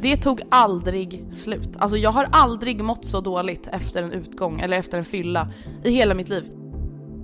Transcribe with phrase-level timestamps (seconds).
[0.00, 1.68] Det tog aldrig slut.
[1.78, 5.48] Alltså jag har aldrig mått så dåligt efter en utgång eller efter en fylla
[5.84, 6.44] i hela mitt liv.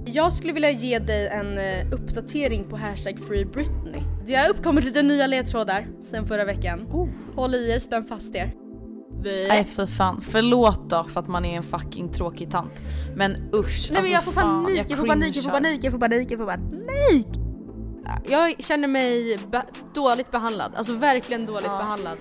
[0.06, 4.00] Jag skulle vilja ge dig en eh, uppdatering på hashtag Free Britney.
[4.26, 6.86] Det har uppkommit lite nya ledtrådar sen förra veckan.
[6.92, 7.08] Oh.
[7.36, 8.54] Håll i er, spänn fast er.
[9.24, 12.72] Nej för fan, förlåt då för att man är en fucking tråkig tant.
[13.16, 13.88] Men usch.
[13.92, 15.98] Nej men alltså, jag får fan, panik, jag får panik, jag får panik, jag får
[15.98, 17.26] panik, jag får panik!
[18.28, 19.64] Jag känner mig be-
[19.94, 21.78] dåligt behandlad, alltså verkligen dåligt Ja.
[21.78, 22.18] behandlad.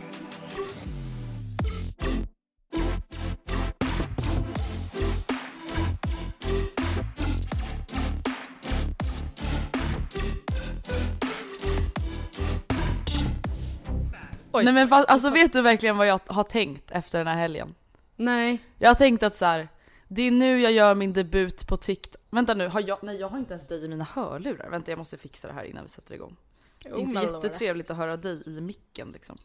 [14.53, 14.63] Oj.
[14.63, 17.75] Nej men fast, alltså vet du verkligen vad jag har tänkt efter den här helgen?
[18.15, 18.63] Nej.
[18.77, 19.69] Jag har tänkt att så här,
[20.07, 22.21] det är nu jag gör min debut på TikTok.
[22.31, 24.69] Vänta nu, har jag, nej jag har inte ens dig i mina hörlurar.
[24.69, 26.35] Vänta jag måste fixa det här innan vi sätter igång.
[26.85, 29.37] Oh inte jättetrevligt att höra dig i micken liksom.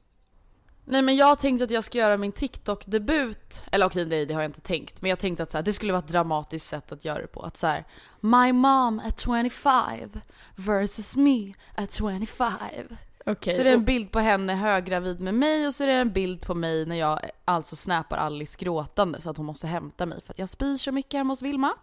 [0.85, 3.63] Nej men jag har tänkt att jag ska göra min TikTok-debut.
[3.73, 5.03] Eller okej nej det har jag inte tänkt.
[5.03, 7.27] Men jag tänkte att så här, det skulle vara ett dramatiskt sätt att göra det
[7.27, 7.43] på.
[7.43, 7.85] Att så här,
[8.21, 10.21] My mom at 25
[10.57, 12.97] versus me at 25.
[13.29, 13.53] Okej.
[13.53, 16.13] Så det är en bild på henne höggravid med mig och så är det en
[16.13, 20.23] bild på mig när jag alltså snappar Alice gråtande så att hon måste hämta mig
[20.23, 21.75] för att jag spyr så mycket hemma hos Vilma.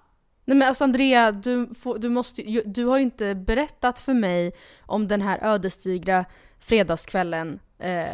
[0.45, 4.53] Nej men alltså Andrea, du, får, du, måste, du har ju inte berättat för mig
[4.79, 6.25] om den här ödesdigra
[6.59, 7.59] fredagskvällen.
[7.79, 8.05] Eh,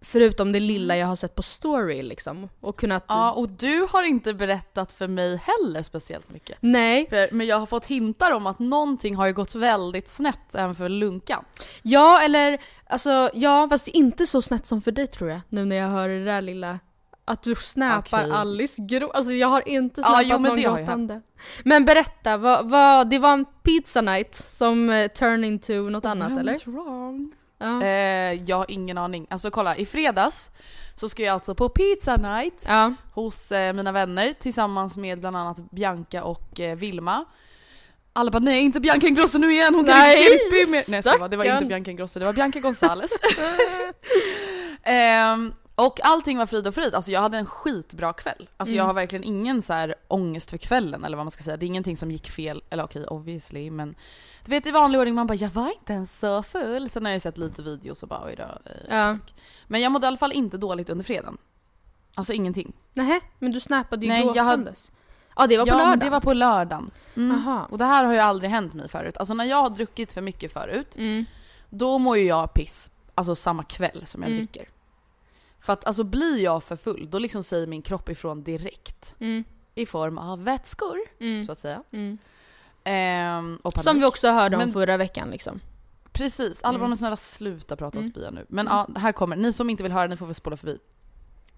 [0.00, 2.48] förutom det lilla jag har sett på story liksom.
[2.60, 3.04] Och kunnat...
[3.08, 6.58] Ja och du har inte berättat för mig heller speciellt mycket.
[6.60, 7.06] Nej.
[7.08, 10.74] För, men jag har fått hintar om att någonting har ju gått väldigt snett även
[10.74, 11.44] för Lunkan.
[11.82, 15.40] Ja eller, alltså ja fast inte så snett som för dig tror jag.
[15.48, 16.78] Nu när jag hör det där lilla
[17.24, 18.32] att du snappar Okej.
[18.32, 19.10] Alice grå.
[19.10, 21.22] Alltså jag har inte Ja, snappat jo, men någon gråtande.
[21.64, 26.38] Men berätta, vad, vad, det var en pizza night som eh, turned into något annat
[26.38, 26.70] eller?
[26.70, 27.32] Wrong.
[27.58, 27.82] Ja.
[27.82, 29.26] Eh, jag har ingen aning.
[29.30, 30.50] Alltså kolla, i fredags
[30.94, 32.94] så ska jag alltså på pizza night ja.
[33.12, 37.24] hos eh, mina vänner tillsammans med bland annat Bianca och eh, Vilma.
[38.12, 40.90] Alla bara nej inte Bianca Ingrosso nu igen, hon kan Nej, inte spy mer.
[40.90, 43.10] Nej jag det var inte Bianca Ingrosso, det var Bianca Gonzales.
[44.84, 48.48] Ehm, och allting var frid och frid, alltså jag hade en skitbra kväll.
[48.56, 51.56] Alltså jag har verkligen ingen så här ångest för kvällen eller vad man ska säga.
[51.56, 53.94] Det är ingenting som gick fel, eller okej obviously men
[54.44, 56.88] du vet i vanlig ordning man bara jag var inte ens så full.
[56.90, 58.42] Sen har jag sett lite videos och bara oj då.
[58.70, 59.18] eh, Ja.
[59.66, 61.38] Men jag mådde i alla fall inte dåligt under fredagen.
[62.14, 62.72] Alltså ingenting.
[62.94, 64.92] Nähä, men du snappade ju Nej, jag hade- gråtandes.
[65.36, 65.90] Ja det var på ja, lördagen.
[65.90, 66.90] men det var på lördagen.
[67.16, 67.48] Mm.
[67.70, 69.16] Och det här har ju aldrig hänt mig förut.
[69.16, 71.24] Alltså när jag har druckit för mycket förut, Mm.
[71.70, 74.38] då mår ju jag piss, alltså samma kväll som jag Mm.
[74.46, 74.68] dricker.
[75.62, 79.14] För att alltså blir jag för full, då liksom säger min kropp ifrån direkt.
[79.20, 79.44] Mm.
[79.74, 81.44] I form av vätskor, Mm.
[81.44, 81.82] så att säga.
[81.92, 82.18] Mm.
[82.84, 83.84] Ehm, och panik.
[83.84, 85.60] Som vi också hörde om Men- förra veckan liksom.
[86.12, 86.90] Precis, alla Mm.
[86.90, 88.12] bara snälla sluta prata om Mm.
[88.12, 88.46] spya nu.
[88.48, 90.78] Men ja, här kommer, ni som inte vill höra, ni får väl spola förbi.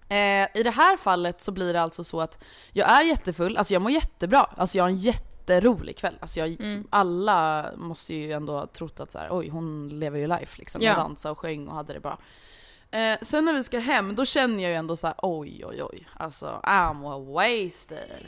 [0.09, 3.73] Eh, I det här fallet så blir det alltså så att jag är jättefull, alltså
[3.73, 6.17] jag mår jättebra, alltså jag har en jätterolig kväll.
[6.19, 6.87] Alltså jag, Mm.
[6.89, 10.81] Alla måste ju ändå ha trott att så här, oj hon lever ju life liksom.
[10.81, 10.87] Ja.
[10.87, 12.17] Jag dansade och sjöng och hade det bra.
[12.95, 15.83] Eh, sen när vi ska hem, då känner jag ju ändå så här, oj oj
[15.83, 18.25] oj, alltså I'm wasted.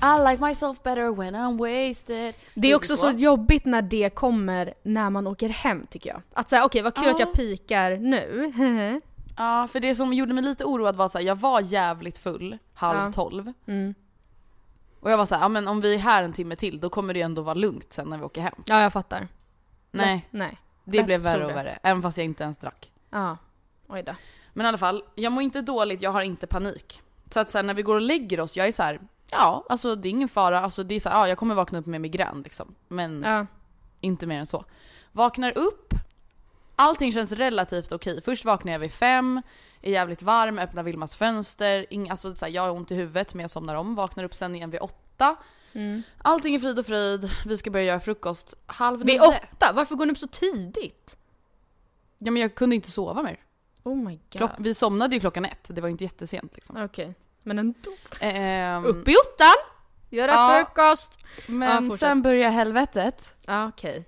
[0.00, 2.34] I like myself better when I'm wasted.
[2.54, 3.10] Det är också så.
[3.10, 6.22] jobbigt när det kommer när man åker hem tycker jag.
[6.32, 7.12] Att säga okej vad kul Ja.
[7.12, 9.00] att jag pikar nu.
[9.38, 12.98] Ja, för det som gjorde mig lite oroad var att jag var jävligt full halv
[12.98, 13.12] Ja.
[13.12, 13.52] tolv.
[13.66, 13.94] mm.
[15.00, 17.14] Och jag var såhär, ja men om vi är här en timme till då kommer
[17.14, 18.62] det ju ändå vara lugnt sen när vi åker hem.
[18.64, 19.28] Ja jag fattar.
[19.90, 20.58] Nej, Nej.
[20.84, 21.78] det lätt blev värre och värre.
[21.82, 22.92] Även fast jag inte ens drack.
[23.10, 23.36] Ja.
[23.88, 24.12] Oj då.
[24.52, 27.02] Men i alla fall, jag mår inte dåligt, jag har inte panik.
[27.30, 29.00] Så att sen när vi går och lägger oss, jag är så här.
[29.30, 31.78] ja alltså det är ingen fara, alltså det är så här, ja jag kommer vakna
[31.78, 32.74] upp med migrän liksom.
[32.88, 33.46] Men Ja.
[34.00, 34.64] inte mer än så.
[35.12, 35.94] Vaknar upp,
[36.78, 38.22] allting känns relativt okej.
[38.24, 39.42] Först vaknar jag vid fem,
[39.82, 43.34] är jävligt varm, öppnar Vilmas fönster, ing, alltså så här, jag har ont i huvudet
[43.34, 45.36] men jag somnar om, vaknar upp sen igen vid åtta.
[45.72, 46.02] Mm.
[46.18, 49.20] Allting är frid och fröjd, vi ska börja göra frukost halv Vid nio.
[49.28, 49.72] åtta?
[49.74, 51.16] Varför går ni upp så tidigt?
[52.18, 53.40] Ja men jag kunde inte sova mer.
[53.82, 54.20] Oh my god.
[54.30, 56.76] Klock, vi somnade ju klockan ett, det var ju inte jättesent liksom.
[56.76, 57.14] Okej.
[57.42, 57.90] Men ändå.
[58.20, 59.54] Ehm, Upp i ottan!
[60.10, 60.64] Göra Ja.
[60.66, 61.18] frukost!
[61.46, 62.00] Men fortsätt.
[62.00, 63.34] sen börjar helvetet.
[63.46, 64.04] Ja okej.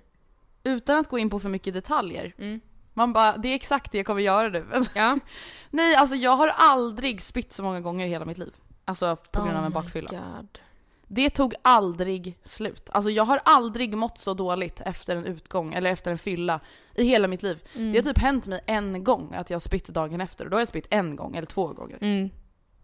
[0.63, 2.33] Utan att gå in på för mycket detaljer.
[2.37, 2.61] Mm.
[2.93, 4.65] Man bara, det är exakt det jag kommer göra nu.
[4.95, 5.17] Ja.
[5.69, 8.53] Nej alltså jag har aldrig spytt så många gånger i hela mitt liv.
[8.85, 10.09] Alltså på grund av Oh en my bakfylla.
[10.09, 10.59] God.
[11.07, 12.89] Det tog aldrig slut.
[12.93, 16.59] Alltså jag har aldrig mått så dåligt efter en utgång eller efter en fylla
[16.95, 17.59] i hela mitt liv.
[17.75, 17.91] Mm.
[17.91, 20.55] Det har typ hänt mig en gång att jag har spytt dagen efter och då
[20.55, 21.97] har jag spytt en gång eller två gånger.
[22.01, 22.29] Mm.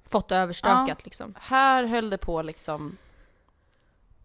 [0.06, 1.36] Fått det överstökat liksom.
[1.40, 2.98] Här höll det på liksom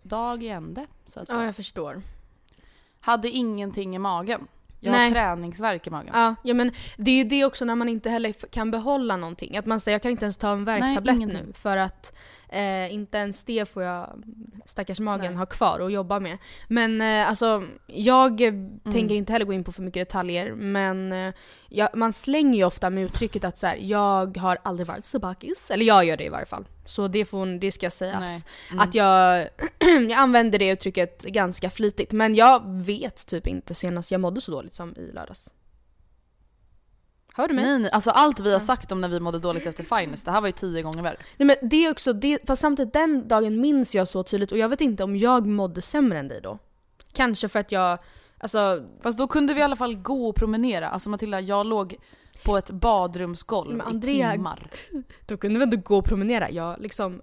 [0.03, 1.41] dag i ände så att säga.
[1.41, 2.03] Ja jag förstår.
[3.03, 4.49] Hade ingenting i magen.
[4.81, 5.09] Jag Nej.
[5.09, 6.11] har träningsvärk i magen.
[6.15, 9.57] Ja, ja men det är ju det också när man inte heller kan behålla någonting.
[9.57, 12.13] Att man säger jag kan inte ens ta en värktablett nu för att
[12.53, 14.23] eh, inte ens det får jag
[14.67, 15.39] stackars magen Nej.
[15.39, 16.39] ha kvar och jobba med.
[16.69, 18.81] Men eh, alltså jag Mm.
[18.93, 21.35] tänker inte heller gå in på för mycket detaljer men eh,
[21.69, 25.19] jag, man slänger ju ofta med uttrycket att så här, jag har aldrig varit så
[25.19, 25.71] bakis.
[25.71, 26.65] Eller jag gör det i varje fall.
[26.85, 28.45] Så det, får, det ska sägas.
[28.71, 28.81] Mm.
[28.81, 29.49] Att jag,
[29.81, 32.13] jag använder det uttrycket ganska flitigt.
[32.13, 35.51] Men jag vet typ inte senast jag mådde så dåligt som i lördags.
[37.35, 37.65] Hör du mig?
[37.65, 40.31] Nej, nej, alltså allt vi har sagt om när vi mådde dåligt efter Finest, det
[40.31, 41.17] här var ju tio gånger värre.
[41.37, 44.59] Nej men det är också, det, fast samtidigt den dagen minns jag så tydligt och
[44.59, 46.59] jag vet inte om jag mådde sämre än dig då.
[47.13, 47.99] Kanske för att jag,
[48.39, 50.89] alltså, Fast då kunde vi i alla fall gå och promenera.
[50.89, 51.97] Alltså Matilda, jag låg
[52.45, 54.71] på ett badrumsgolv Men Andrea- i timmar.
[55.27, 56.51] då kunde vi ändå gå och promenera.
[56.51, 57.13] Jag liksom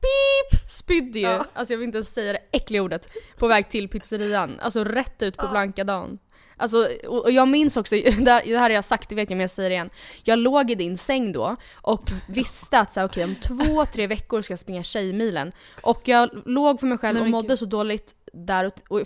[0.00, 0.70] Beep!
[0.70, 1.44] Spydde ju, Ja.
[1.52, 4.60] alltså jag vill inte ens säga det äckliga ordet, på väg till pizzerian.
[4.60, 6.18] Alltså rätt ut på blanka dagen.
[6.56, 9.36] Alltså, och jag minns också, det här, det här har jag sagt, det vet jag
[9.36, 9.90] men jag säger det igen.
[10.22, 14.06] Jag låg i din säng då och visste att så här, okej om två, tre
[14.06, 15.52] veckor ska jag springa Tjejmilen.
[15.82, 19.00] Och jag låg för mig själv och mådde så dåligt där och, och,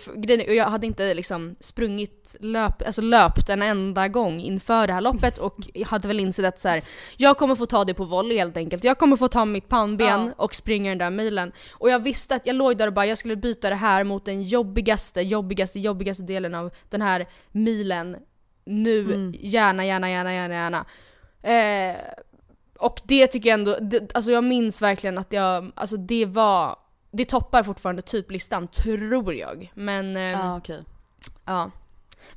[0.49, 5.01] och jag hade inte liksom sprungit, löp, alltså löpt en enda gång inför det här
[5.01, 6.83] loppet och hade väl insett att så här,
[7.17, 8.85] jag kommer få ta det på volley helt enkelt.
[8.85, 10.33] Jag kommer få ta mitt pannben Ja.
[10.37, 11.53] och springa den där milen.
[11.73, 14.25] Och jag visste att jag låg där och bara jag skulle byta det här mot
[14.25, 18.17] den jobbigaste, jobbigaste, jobbigaste delen av den här milen.
[18.65, 19.35] Nu, Mm.
[19.41, 20.85] gärna, gärna, gärna, gärna, gärna.
[21.43, 21.97] Eh,
[22.79, 26.77] och det tycker jag ändå, det, alltså jag minns verkligen att jag, alltså det var,
[27.11, 29.73] det toppar fortfarande typ listan tror jag.
[29.75, 30.85] Men eh, Ja okej.
[31.45, 31.71] ja.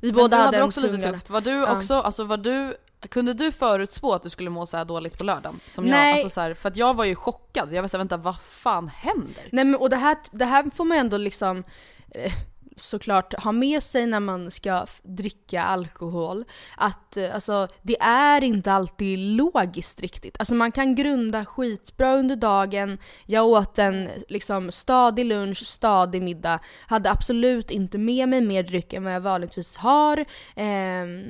[0.00, 1.30] Vi Men båda du hade hade också lite tufft.
[1.30, 1.76] Var du Ja.
[1.76, 2.76] också, alltså var du,
[3.08, 5.60] kunde du förutspå att du skulle må så här dåligt på lördagen?
[5.68, 6.08] Som Nej.
[6.10, 7.72] jag, alltså så här, för att jag var ju chockad.
[7.72, 9.48] Jag var såhär, vänta vad fan händer?
[9.52, 11.64] Nej men och det här, det här får man ändå liksom
[12.10, 12.32] eh,
[12.76, 16.44] såklart ha med sig när man ska dricka alkohol.
[16.76, 20.36] Att eh, alltså, det är inte alltid logiskt riktigt.
[20.38, 22.98] Alltså man kan grunda skitbra under dagen.
[23.26, 26.60] Jag åt en liksom stadig lunch, stadig middag.
[26.86, 30.24] Hade absolut inte med mig mer dryck än vad jag vanligtvis har.
[30.56, 31.22] Ehm,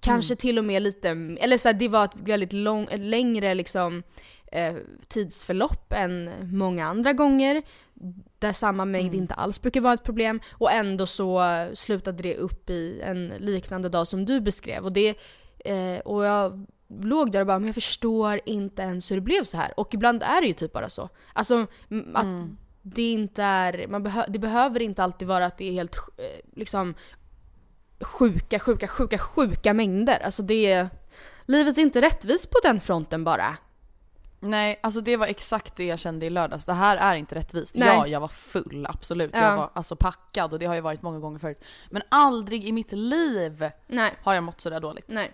[0.00, 1.08] kanske till och med lite,
[1.40, 4.02] eller så här, det var ett väldigt lång, ett längre liksom
[4.54, 4.74] eh,
[5.08, 7.62] tidsförlopp än många andra gånger.
[8.38, 9.22] Där samma mängd Mm.
[9.22, 10.40] inte alls brukar vara ett problem.
[10.52, 11.42] Och ändå så
[11.74, 14.84] slutade det upp i en liknande dag som du beskrev.
[14.84, 15.08] Och, det,
[15.64, 16.66] eh, och jag
[17.02, 19.72] låg där och bara, men jag förstår inte ens hur det blev så här.
[19.80, 21.08] Och ibland är det ju typ bara så.
[21.32, 21.66] Alltså
[22.14, 22.56] att Mm.
[22.82, 26.56] det inte är, man behö, det behöver inte alltid vara att det är helt eh,
[26.56, 26.94] liksom
[28.00, 30.18] sjuka, sjuka, sjuka, sjuka mängder.
[30.24, 30.88] Alltså det är,
[31.46, 33.56] livet är inte rättvist på den fronten bara.
[34.44, 36.64] Nej, alltså det var exakt det jag kände i lördags.
[36.64, 37.76] Det här är inte rättvist.
[37.76, 37.88] Nej.
[37.88, 39.30] Ja, jag var full, absolut.
[39.34, 39.40] Ja.
[39.40, 41.64] Jag var alltså packad och det har jag varit många gånger förut.
[41.90, 45.08] Men aldrig i mitt liv Nej, har jag mått sådär dåligt.
[45.08, 45.32] nej.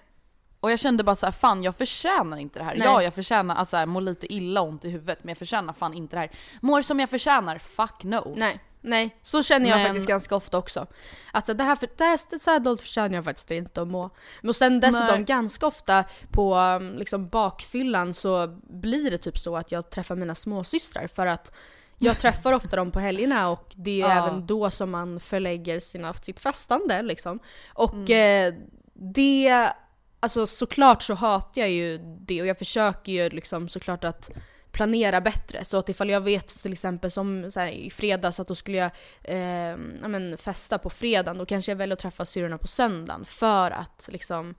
[0.61, 2.75] Och jag kände bara så här, fan jag förtjänar inte det här.
[2.77, 2.85] Nej.
[2.85, 5.73] Ja, jag förtjänar att så här, må lite illa ont i huvudet, men jag förtjänar
[5.73, 6.31] fan inte det här.
[6.61, 8.35] Mår som jag förtjänar, fuck no.
[8.37, 8.61] Nej.
[8.83, 10.87] Nej, så känner jag Men- faktiskt ganska ofta också.
[11.33, 13.89] Att så, det här, för, det här så här dåligt förtjänar jag faktiskt inte att
[13.89, 14.11] må.
[14.43, 15.23] Men sen dessutom Nej.
[15.25, 20.35] ganska ofta på um, liksom, bakfyllan så blir det typ så att jag träffar mina
[20.35, 21.53] småsystrar för att
[21.99, 24.27] jag träffar ofta dem på helgerna och det är Ja.
[24.29, 27.39] även då som man förlägger sina, sitt fastande liksom.
[27.75, 28.55] Och Mm.
[28.55, 28.61] eh,
[28.95, 29.73] det,
[30.21, 34.31] alltså såklart så hatar jag ju det och jag försöker ju liksom såklart att
[34.73, 35.65] planera bättre.
[35.65, 38.91] Så att ifall jag vet till exempel som här, i fredags att då skulle jag
[39.23, 43.25] eh, ja, men, festa på fredagen, då kanske jag väljer att träffa syrrorna på söndagen
[43.25, 44.55] för att liksom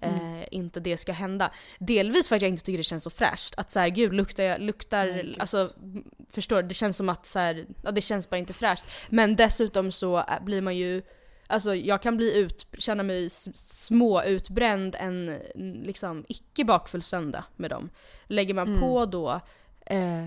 [0.00, 1.50] eh, inte det ska hända.
[1.78, 3.54] Delvis för att jag inte tycker det känns så fräscht.
[3.56, 5.36] Att så här, gud luktar jag, luktar, gud.
[5.38, 5.70] alltså
[6.30, 6.68] förstår du?
[6.68, 8.84] Det känns som att så här, ja, det känns bara inte fräscht.
[9.08, 11.02] Men dessutom så är- blir man ju
[11.46, 15.38] Alltså jag kan bli ut, känna mig små utbränd en
[15.84, 17.90] liksom icke bakfull söndag med dem.
[18.26, 18.80] Lägger man Mm.
[18.80, 19.40] på då
[19.86, 20.26] eh,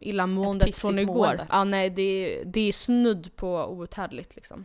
[0.00, 1.14] illamåendet från igår.
[1.14, 1.64] mående.
[1.70, 4.64] Nej det, det är snudd på outhärdligt liksom.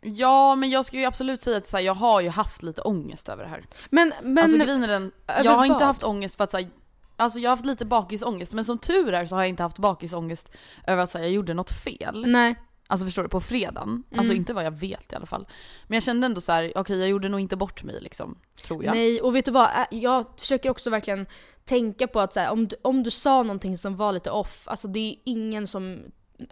[0.00, 2.82] Ja men jag ska ju absolut säga att så här, jag har ju haft lite
[2.82, 3.64] ångest över det här.
[3.90, 5.12] Men, men alltså grejen är den,
[5.44, 6.68] jag har inte haft ångest för att säga
[7.16, 9.78] Alltså jag har haft lite bakisångest men som tur är så har jag inte haft
[9.78, 10.52] bakisångest
[10.86, 12.24] över att säga jag gjorde något fel.
[12.26, 12.54] nej.
[12.90, 14.02] Alltså förstår du, på fredagen.
[14.10, 14.36] Alltså Mm.
[14.36, 15.48] inte vad jag vet i alla fall.
[15.86, 18.38] Men jag kände ändå så här: okej jag gjorde nog inte bort mig liksom.
[18.62, 18.94] Tror jag.
[18.94, 19.70] Nej, och vet du vad?
[19.90, 21.26] Jag försöker också verkligen
[21.64, 24.68] tänka på att så här, om, du, om du sa någonting som var lite off,
[24.68, 25.98] alltså det är ingen som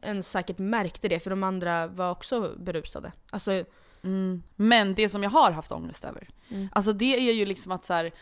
[0.02, 3.12] ens säkert märkte det för de andra var också berusade.
[3.30, 3.64] Alltså,
[4.02, 4.42] Mm.
[4.56, 6.68] Men det som jag har haft ångest över, Mm.
[6.72, 8.12] alltså det är ju liksom att så här,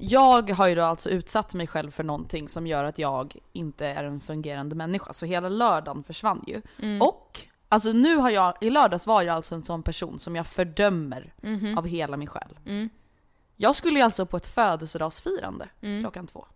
[0.00, 3.86] jag har ju då alltså utsatt mig själv för någonting som gör att jag inte
[3.86, 5.12] är en fungerande människa.
[5.12, 6.62] Så hela lördagen försvann ju.
[6.82, 7.02] mm.
[7.02, 10.46] Och, alltså nu har jag, i lördags var jag alltså en sån person som jag
[10.46, 11.78] fördömer Mhm.
[11.78, 12.58] av hela min själ.
[12.66, 12.88] Mm.
[13.56, 16.02] Jag skulle ju alltså på ett födelsedagsfirande Mm.
[16.02, 16.46] klockan två.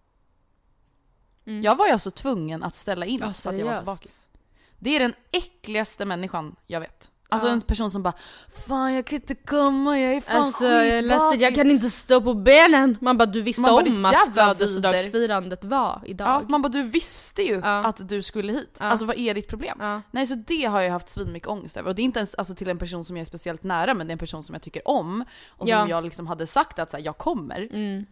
[1.44, 1.62] Mm.
[1.62, 4.28] Jag var ju alltså tvungen att ställa in Ja, för att jag var så bakis.
[4.80, 7.10] Det är den äckligaste människan jag vet.
[7.32, 8.12] Alltså en person som bara
[8.66, 11.90] Fan jag kan inte komma, jag är fan Alltså jag ledsen, jag skitbakis." kan inte
[11.90, 12.96] stå på benen!
[13.00, 16.28] Man bara du visste Man om "Ditt att födelsedagsfirandet var idag.
[16.28, 17.84] Ja, man bara du visste ju Ja.
[17.84, 18.76] att du skulle hit.
[18.78, 18.84] Ja.
[18.84, 19.78] Alltså vad är ditt problem?
[20.10, 21.88] Nej så det har jag haft svinmycket ångest över.
[21.88, 24.06] Och det är inte ens alltså, till en person som jag är speciellt nära men
[24.06, 25.24] det är en person som jag tycker om.
[25.48, 27.68] Och som jag liksom hade sagt att så här, jag kommer.
[27.72, 28.06] Mm.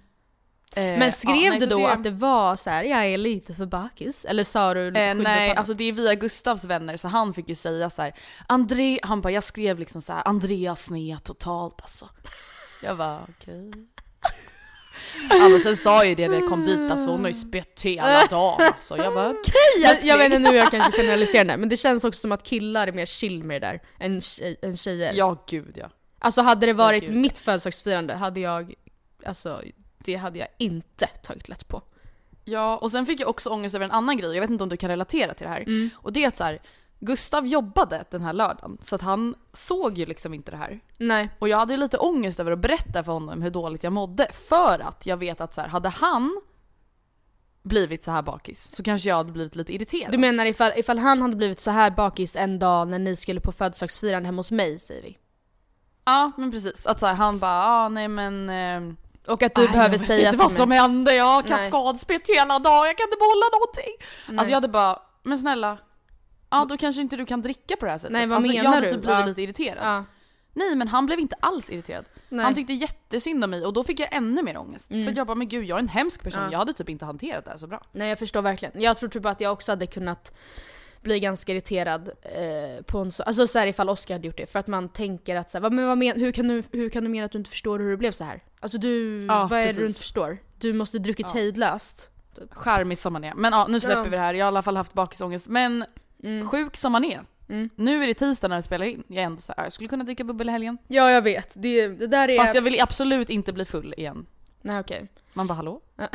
[0.77, 3.55] Eh, Men skrev ja, nej, du då att det var så här, jag är lite
[3.55, 4.25] för bakis?
[4.25, 7.55] Eller sa du Eh, nej, alltså det är via Gustavs vänner så han fick ju
[7.55, 8.15] säga så här.
[8.47, 12.09] André, han bara jag skrev liksom så här, Andreas sned totalt alltså.
[12.83, 13.71] Jag var okej.
[15.31, 17.81] Ja men sen sa ju det när jag kom dit alltså, hon har ju spett
[17.81, 18.97] hela dagen alltså.
[18.97, 20.11] Jag var okej jag, älskling.
[20.11, 22.87] jag vet inte nu jag kanske generaliserar det, men det känns också som att killar
[22.87, 24.21] är mer chill med det där än,
[24.63, 25.13] än tjejer.
[25.15, 25.91] Ja gud ja.
[26.19, 27.17] Alltså hade det varit gud.
[27.17, 28.75] mitt födelsedagsfirande hade jag,
[29.27, 29.63] alltså
[29.99, 31.83] det hade jag inte tagit lätt på.
[32.45, 34.69] Ja och sen fick jag också ångest över en annan grej, jag vet inte om
[34.69, 35.61] du kan relatera till det här.
[35.61, 35.91] Mm.
[35.95, 36.61] Och det är att så här,
[37.01, 40.81] Gustav jobbade den här lördagen så att han såg ju liksom inte det här.
[40.97, 41.31] Nej.
[41.39, 44.29] Och jag hade ju lite ångest över att berätta för honom hur dåligt jag mådde.
[44.33, 46.41] För att jag vet att så här, hade han
[47.63, 50.13] blivit så här bakis så kanske jag hade blivit lite irriterad.
[50.13, 53.41] Du menar ifall, ifall han hade blivit så här bakis en dag när ni skulle
[53.41, 55.19] på födelsedagsfirande hemma hos mig säger vi?
[56.05, 58.95] Ja men precis, att så här, han bara ah, nej men eh,
[59.29, 62.29] Och att du "Aj, behöver jag vet säga inte vad som hände, jag har kaskadspett
[62.29, 63.95] hela dagen, jag kan inte behålla någonting.
[64.29, 64.39] Nej.
[64.39, 65.79] Alltså jag hade bara, men snälla,
[66.51, 68.13] ja då kanske inte du kan dricka på det här sättet.
[68.13, 68.93] Nej, vad alltså, jag menar hade du?
[68.93, 69.27] typ blivit Ja.
[69.27, 69.79] lite irriterad.
[69.87, 70.05] Ja.
[70.55, 72.05] Nej men han blev inte alls irriterad.
[72.29, 72.45] Nej.
[72.45, 74.91] Han tyckte jättesynd om mig och då fick jag ännu mer ångest.
[74.91, 75.07] Mm.
[75.07, 76.49] För jag bara, men gud jag är en hemsk person, Ja.
[76.53, 77.83] jag hade typ inte hanterat det här så bra.
[77.93, 78.83] Nej jag förstår verkligen.
[78.83, 80.33] Jag tror typ att jag också hade kunnat
[81.03, 84.47] bli ganska irriterad eh, på en så, alltså så här ifall Oscar hade gjort det.
[84.53, 87.05] För att man tänker att så här, men vad men, hur, kan du, hur kan
[87.05, 88.43] du mena att du inte förstår hur det blev så här?
[88.61, 90.39] Alltså du, Ja, vad är det du inte förstår?
[90.59, 91.35] Du måste druckit Ja.
[91.35, 92.11] hejdlöst.
[92.51, 93.35] Charmig som man är.
[93.35, 94.03] Men ja, nu släpper Ja.
[94.03, 94.35] vi det här.
[94.35, 95.49] Jag har i alla fall haft bakisångest.
[95.49, 95.85] Men
[96.23, 96.49] Mm.
[96.49, 97.21] sjuk som man är.
[97.49, 97.71] Mm.
[97.77, 99.03] Nu är det tisdag när vi spelar in.
[99.09, 100.79] Jag är ändå så här, jag skulle kunna dricka bubbel i helgen.
[100.89, 102.39] Ja jag vet, det, det där är...
[102.39, 104.27] Fast jag vill absolut inte bli full igen.
[104.63, 105.09] Nej okej.
[105.33, 105.81] Man bara hallå?
[105.97, 106.09] Nej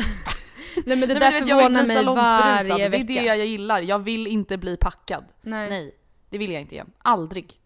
[0.85, 3.03] men det Nej, där men förvånar mig varje Det är vecka.
[3.03, 3.79] det jag gillar.
[3.81, 5.25] Jag vill inte bli packad.
[5.41, 5.69] Nej.
[5.69, 5.95] Nej,
[6.29, 6.91] det vill jag inte igen.
[6.97, 7.59] Aldrig.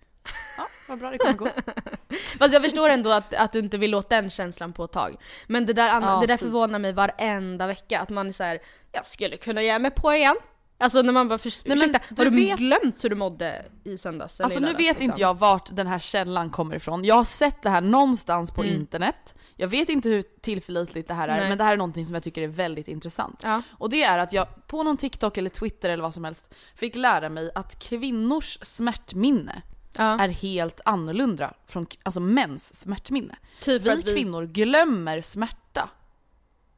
[0.58, 1.48] Ja, vad bra det kommer gå.
[2.40, 5.16] Fast jag förstår ändå att, att du inte vill låta den känslan på ett tag.
[5.48, 8.44] Men det där, andra, Ja, det där förvånar mig varenda vecka, att man är så
[8.44, 8.60] här:
[8.92, 10.36] jag skulle kunna ge mig på igen.
[10.80, 13.16] Alltså när man bara, för, Nej, men ursäkta, du har du vet- glömt hur du
[13.16, 14.42] mådde i söndags?
[14.42, 15.04] Alltså nu vet liksom?
[15.04, 17.06] inte jag vart den här källan kommer ifrån.
[17.06, 18.76] Jag har sett det här någonstans på Mm.
[18.76, 19.36] internet.
[19.56, 21.50] Jag vet inte hur tillförlitligt det här är, Nej.
[21.50, 23.42] men det här är någonting som jag tycker är väldigt intressant.
[23.44, 23.62] Ja.
[23.72, 26.96] Och det är att jag på någon TikTok eller Twitter eller vad som helst fick
[26.96, 29.62] lära mig att kvinnors smärtminne
[29.98, 30.20] Ja.
[30.20, 33.36] är helt annorlunda från alltså mäns smärtminne.
[33.62, 35.89] Typ Vi vi- kvinnor glömmer smärta.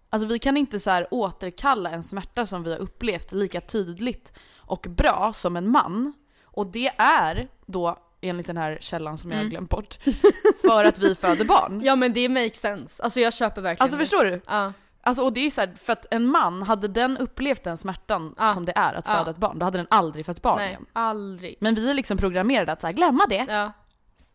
[0.10, 4.34] Alltså vi kan inte så här återkalla en smärta som vi har upplevt lika tydligt
[4.58, 6.14] och bra som en man.
[6.44, 9.50] Och det är då, enligt den här källan som jag har Mm.
[9.52, 9.98] glömt bort,
[10.62, 11.82] för att vi föder barn.
[11.86, 14.06] Ja men det makes sense, alltså jag köper verkligen Alltså det.
[14.06, 14.42] förstår du?
[14.48, 14.74] Ja.
[15.10, 18.36] Alltså och det är så här, för att en man, hade den upplevt den smärtan
[18.38, 18.54] Ja.
[18.54, 19.14] som det är att Ja.
[19.18, 20.86] föda ett barn, då hade den aldrig fött barn Nej, igen.
[20.94, 21.56] aldrig.
[21.60, 23.46] Men vi är liksom programmerade att så här, glömma det.
[23.50, 23.72] Ja.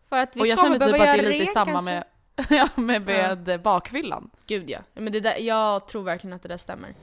[0.09, 1.91] För att vi och jag känner typ att det är lite det, samma kanske.
[1.91, 2.05] med,
[2.51, 4.31] ja, med, med bakfyllan.
[4.47, 4.79] Gud ja.
[4.95, 6.95] Men det där, jag tror verkligen att det där stämmer.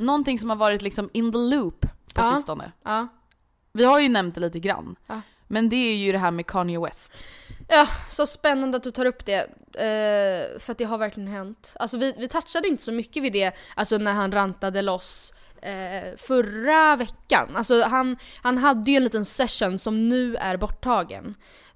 [0.00, 1.80] Någonting som har varit liksom in the loop
[2.14, 2.32] på Ja.
[2.36, 2.72] sistone.
[2.82, 3.08] Ja.
[3.72, 4.96] Vi har ju nämnt det lite grann.
[5.06, 5.20] Ja.
[5.46, 7.12] Men det är ju det här med Kanye West.
[7.68, 9.46] Ja, så spännande att du tar upp det.
[9.74, 11.72] Eh, för att det har verkligen hänt.
[11.76, 15.32] Alltså vi, vi touchade inte så mycket vid det, alltså när han rantade loss
[15.62, 17.56] eh, förra veckan.
[17.56, 21.34] Alltså han, han hade ju en liten session som nu är borttagen.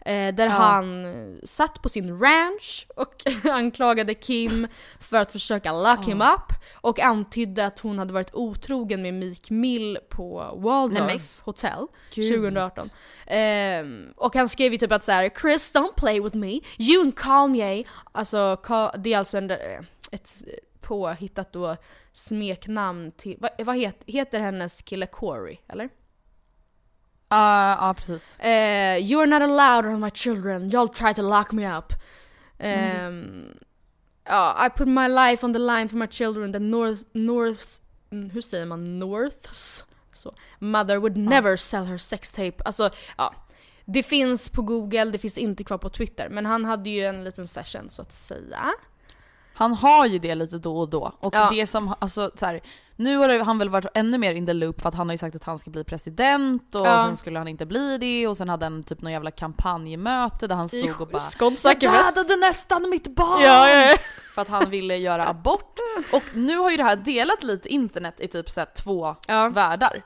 [0.08, 0.50] Eh, där Ja.
[0.50, 3.14] han satt på sin ranch och
[3.50, 4.66] anklagade Kim
[5.00, 9.50] för att försöka lock him up och antydde att hon hade varit otrogen med Meek
[9.50, 12.28] Mill på Nej, Waldorf Hotel Gud.
[12.34, 12.84] 2018.
[13.26, 17.02] Ehm, och han skrev ju typ att så här: Chris don't play with me, you
[17.02, 18.58] and Kanye, alltså
[18.98, 19.56] det är alltså en, eh,
[20.12, 20.30] ett
[20.80, 21.76] påhittat då
[22.12, 25.88] smeknamn till, vad, vad het, heter hennes kille Corey, eller?
[27.28, 28.38] Ja, ja precis.
[28.38, 31.92] Eh, you're not allowed around my children, y'all try to lock me up.
[32.58, 33.06] Mm.
[33.06, 33.58] Ehm,
[34.66, 38.40] I put my life on the line for my children, the North, Norths, mm, hur
[38.40, 39.84] säger man, Norths?
[40.14, 40.34] Så.
[40.58, 42.62] Mother would never sell her sex tape.
[42.64, 43.34] Alltså, ja.
[43.84, 46.28] Det finns på google, det finns inte kvar på twitter.
[46.28, 48.72] Men han hade ju en liten session så att säga.
[49.58, 51.12] Han har ju det lite då och då.
[51.20, 51.48] Och Ja.
[51.50, 52.60] det som, alltså så här,
[52.96, 55.18] nu har han väl varit ännu mer in the loop för att han har ju
[55.18, 57.06] sagt att han ska bli president och Ja.
[57.06, 60.54] sen skulle han inte bli det och sen hade han typ någon jävla kampanjmöte där
[60.54, 61.22] han stod och bara
[61.64, 63.42] Jag dödade nästan mitt barn!
[63.42, 63.96] Ja, ja.
[64.34, 65.78] För att han ville göra abort.
[66.12, 69.16] Och nu har ju det här delat lite internet i typ så två
[69.48, 70.02] världar.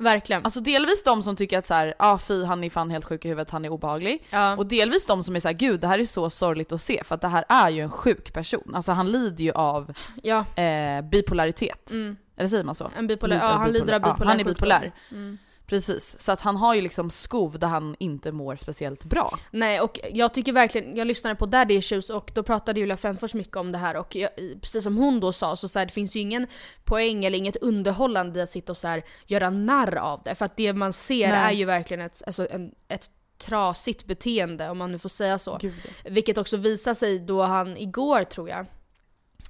[0.00, 0.44] Verkligen.
[0.44, 3.24] Alltså delvis de som tycker att så här, ah, fy han är fan helt sjuk
[3.24, 4.24] i huvudet, han är obehaglig.
[4.30, 4.56] Ja.
[4.56, 7.14] Och delvis de som är såhär, gud det här är så sorgligt att se för
[7.14, 8.72] att det här är ju en sjuk person.
[8.74, 10.44] Alltså han lider ju av ja.
[10.62, 11.90] eh, bipolaritet.
[11.90, 12.16] Mm.
[12.36, 12.90] Eller säger man så?
[12.96, 14.92] En bipolär, Lider ja, han lider av bipolar- ja, bipolär han är bipolär.
[15.10, 15.38] Mm.
[15.70, 19.38] Precis, så att han har ju liksom skov där han inte mår speciellt bra.
[19.50, 23.34] Nej och jag tycker verkligen, jag lyssnade på Daddy Issues och då pratade Julia Fränfors
[23.34, 24.30] mycket om det här och jag,
[24.60, 26.46] precis som hon då sa så, så här, det finns ju ingen
[26.84, 30.34] poäng eller inget underhållande i att sitta och så här, göra narr av det.
[30.34, 31.38] För att det man ser Nej.
[31.38, 35.58] är ju verkligen ett, alltså en, ett trasigt beteende om man nu får säga så.
[35.60, 35.74] Gud.
[36.04, 38.60] Vilket också visar sig då han igår tror jag,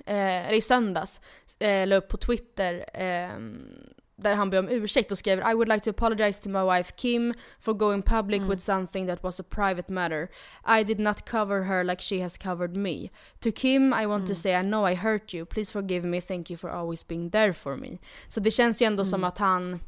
[0.07, 1.21] eh, eller i söndags,
[1.59, 3.61] eh, la upp på Twitter ehm,
[4.23, 6.93] där han ber om ursäkt och skrev I would like to apologize to my wife
[6.97, 10.29] Kim for going public with something that was a private matter.
[10.81, 13.11] I did not cover her like she has covered me.
[13.41, 15.45] To Kim I want to say I know I hurt you.
[15.47, 16.21] Please forgive me.
[16.21, 17.99] Thank you for always being there for me.
[18.29, 19.81] Så det känns ju ändå som att han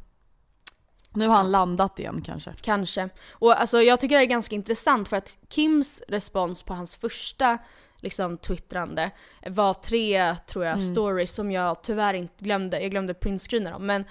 [1.15, 2.55] Nu har han landat igen kanske.
[2.61, 3.09] Kanske.
[3.31, 7.59] Och alltså jag tycker det är ganska intressant för att Kims respons på hans första
[8.03, 9.11] liksom twittrande
[9.47, 12.81] var tre, tror jag, stories som jag tyvärr inte glömde.
[12.81, 13.87] Jag glömde printscreena dem.
[13.87, 14.05] Men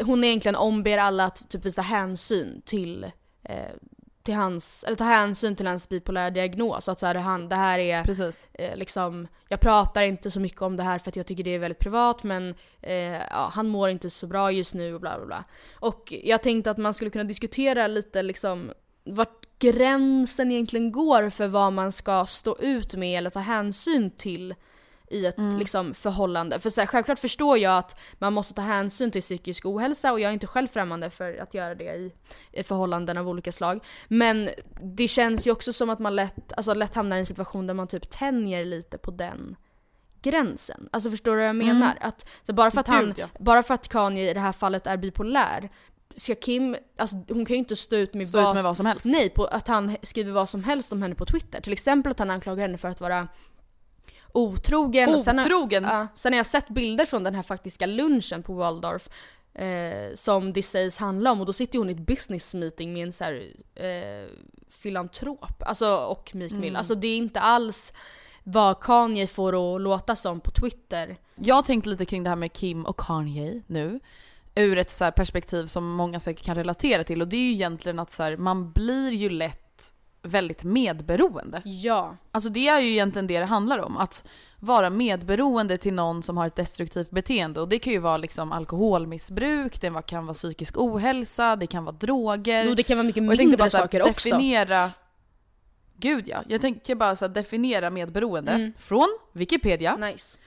[0.00, 3.04] hon egentligen omber alla att typ visa hänsyn till
[3.42, 3.74] eh,
[4.26, 6.88] till hans, eller ta hänsyn till hans bipolära diagnos.
[6.88, 8.46] Att så här, han, det här är Precis.
[8.52, 11.54] eh, liksom, jag pratar inte så mycket om det här för att jag tycker det
[11.54, 15.16] är väldigt privat men eh, ja, han mår inte så bra just nu och bla
[15.16, 15.44] bla bla.
[15.74, 18.72] Och jag tänkte att man skulle kunna diskutera lite liksom
[19.06, 24.54] vart gränsen egentligen går för vad man ska stå ut med eller ta hänsyn till
[25.10, 26.60] i ett liksom, förhållande.
[26.60, 30.20] För så här, självklart förstår jag att man måste ta hänsyn till psykisk ohälsa och
[30.20, 32.12] jag är inte själv främmande för att göra det i,
[32.52, 33.84] i förhållanden av olika slag.
[34.08, 34.50] Men
[34.82, 37.74] det känns ju också som att man lätt, alltså, lätt hamnar i en situation där
[37.74, 39.56] man typ tänjer lite på den
[40.22, 40.88] gränsen.
[40.92, 41.98] Alltså förstår du vad jag menar?
[42.00, 43.28] Att, så bara, för att han, Gud, ja.
[43.40, 45.70] bara för att Kanye i det här fallet är bipolär,
[46.16, 48.86] ska Kim, alltså hon kan ju inte stå ut med, Stå ut med vad som
[48.86, 49.04] helst.
[49.06, 51.60] Nej, på att han skriver vad som helst om henne på Twitter.
[51.60, 53.28] Till exempel att han anklagar henne för att vara
[54.32, 55.14] otrogen.
[55.14, 55.84] Och sen har- Otrogen?
[55.84, 59.08] Ja, sen har jag sett bilder från den här faktiska lunchen på Waldorf
[59.54, 63.02] eh, som det sägs handla om och då sitter hon i ett business meeting med
[63.02, 63.42] en så här,
[63.74, 64.28] eh,
[64.70, 65.62] filantrop.
[65.62, 66.62] Alltså och Meek Mill.
[66.64, 66.76] Mm.
[66.76, 67.92] Alltså det är inte alls
[68.44, 71.16] vad Kanye får att låta som på Twitter.
[71.34, 74.00] Jag har tänkt lite kring det här med Kim och Kanye nu.
[74.56, 77.98] Ur ett så perspektiv som många säkert kan relatera till och det är ju egentligen
[77.98, 81.62] att så här, man blir ju lätt väldigt medberoende.
[81.64, 82.16] Ja.
[82.30, 83.96] Alltså det är ju egentligen det det handlar om.
[83.96, 84.24] Att
[84.60, 87.60] vara medberoende till någon som har ett destruktivt beteende.
[87.60, 91.96] Och det kan ju vara liksom alkoholmissbruk, det kan vara psykisk ohälsa, det kan vara
[91.96, 92.64] droger.
[92.64, 94.28] Jo, det kan vara mycket mindre bara saker också.
[94.28, 94.90] definiera...
[95.98, 96.42] Gud ja.
[96.48, 98.52] Jag tänker bara så här, definiera medberoende.
[98.52, 98.72] Mm.
[98.78, 99.96] Från Wikipedia.
[99.96, 100.38] Nice.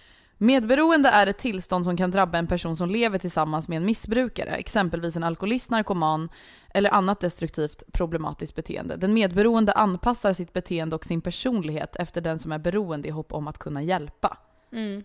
[0.41, 4.49] Medberoende är ett tillstånd som kan drabba en person som lever tillsammans med en missbrukare,
[4.49, 6.29] exempelvis en alkoholist, narkoman
[6.73, 8.95] eller annat destruktivt problematiskt beteende.
[8.95, 13.33] Den medberoende anpassar sitt beteende och sin personlighet efter den som är beroende i hopp
[13.33, 14.37] om att kunna hjälpa.
[14.71, 15.03] Mm.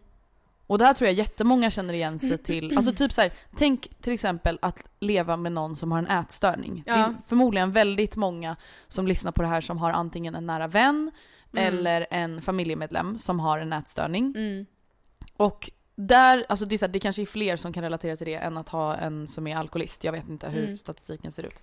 [0.66, 2.77] Och det här tror jag jättemånga känner igen sig till.
[2.77, 6.83] Alltså typ så här, tänk till exempel att leva med någon som har en ätstörning.
[6.87, 7.14] Det är Ja.
[7.27, 8.57] förmodligen väldigt många
[8.88, 11.11] som lyssnar på det här som har antingen en nära vän
[11.53, 11.64] Mm.
[11.75, 14.35] eller en familjemedlem som har en ätstörning.
[14.37, 14.66] Mm.
[15.37, 18.27] Och där, alltså det, är så här, det kanske är fler som kan relatera till
[18.27, 20.05] det än att ha en som är alkoholist.
[20.05, 20.77] Jag vet inte hur Mm.
[20.77, 21.62] statistiken ser ut.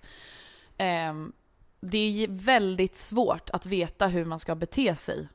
[0.78, 1.32] Ehm,
[1.80, 5.28] det är väldigt svårt att veta hur man ska bete sig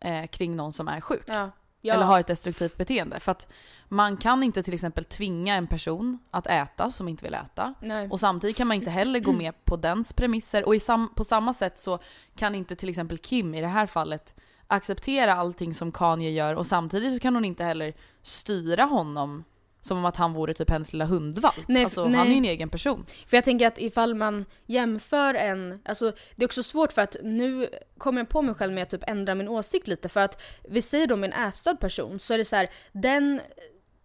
[0.00, 1.24] eh, kring någon som är sjuk.
[1.26, 1.50] Ja.
[1.80, 1.94] Ja.
[1.94, 3.20] Eller har ett destruktivt beteende.
[3.20, 3.48] För att
[3.88, 7.74] man kan inte till exempel tvinga en person att äta som inte vill äta.
[7.80, 8.08] Nej.
[8.10, 10.68] Och samtidigt kan man inte heller gå med på dens premisser.
[10.68, 11.98] Och sam- på samma sätt så
[12.36, 14.34] kan inte till exempel Kim i det här fallet
[14.68, 19.44] acceptera allting som Kanye gör och samtidigt så kan hon inte heller styra honom
[19.80, 21.68] som om att han vore typ hennes lilla hundvalp.
[21.68, 22.18] Nej, alltså nej.
[22.18, 23.06] han är ju en egen person.
[23.26, 27.16] För jag tänker att ifall man jämför en, alltså det är också svårt för att
[27.22, 30.42] nu kommer jag på mig själv med att typ ändra min åsikt lite för att
[30.68, 33.40] vi säger då med en ätstörd person så är det så här, den,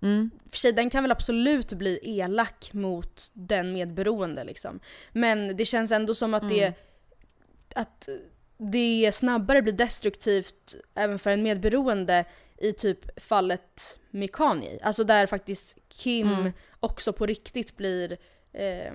[0.02, 0.32] Mm.
[0.52, 4.80] för sig, den kan väl absolut bli elak mot den medberoende liksom.
[5.12, 6.73] Men det känns ändå som att det,
[7.76, 8.10] att
[8.58, 12.26] det snabbare blir destruktivt även för en medberoende
[12.58, 14.80] i typ fallet med Kanye.
[14.82, 16.52] Alltså där faktiskt Kim Mm.
[16.80, 18.18] också på riktigt blir
[18.54, 18.94] eh,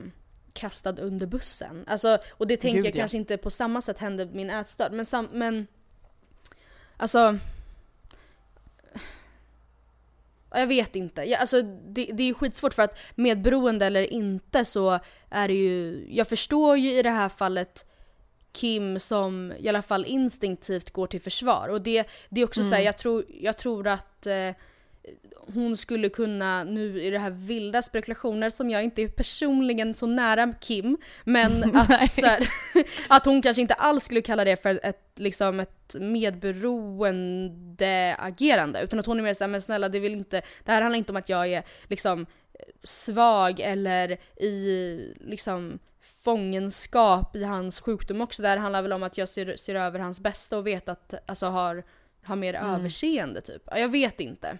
[0.52, 1.84] kastad under bussen.
[1.86, 3.00] Alltså, och det tänker Gud, jag ja.
[3.00, 4.92] kanske inte på samma sätt hände min ätstörd.
[4.92, 5.66] Men, sam, men
[6.96, 7.38] alltså
[10.50, 11.22] Ja, Jag vet inte.
[11.22, 14.98] Jag, alltså, det, det är skitsvårt för att medberoende eller inte så
[15.30, 17.84] är det ju, jag förstår ju i det här fallet
[18.52, 21.68] Kim som i alla fall instinktivt går till försvar.
[21.68, 24.50] Och det, det är också så här, jag tror, jag tror att eh,
[25.54, 30.06] hon skulle kunna, nu i det här vilda spekulationer som jag inte är personligen så
[30.06, 32.48] nära Kim, men att, så här,
[33.08, 38.82] att hon kanske inte alls skulle kalla det för ett, liksom ett medberoende agerande.
[38.82, 41.12] Utan att hon är mer såhär, men snälla det vill inte, det här handlar inte
[41.12, 42.26] om att jag är liksom
[42.82, 45.78] svag eller i liksom
[46.24, 48.42] fångenskap i hans sjukdom också.
[48.42, 51.14] Det här handlar väl om att jag ser, ser över hans bästa och vet att,
[51.26, 51.84] alltså har,
[52.24, 53.62] har mer överseende typ.
[53.66, 54.58] Ja, Jag vet inte.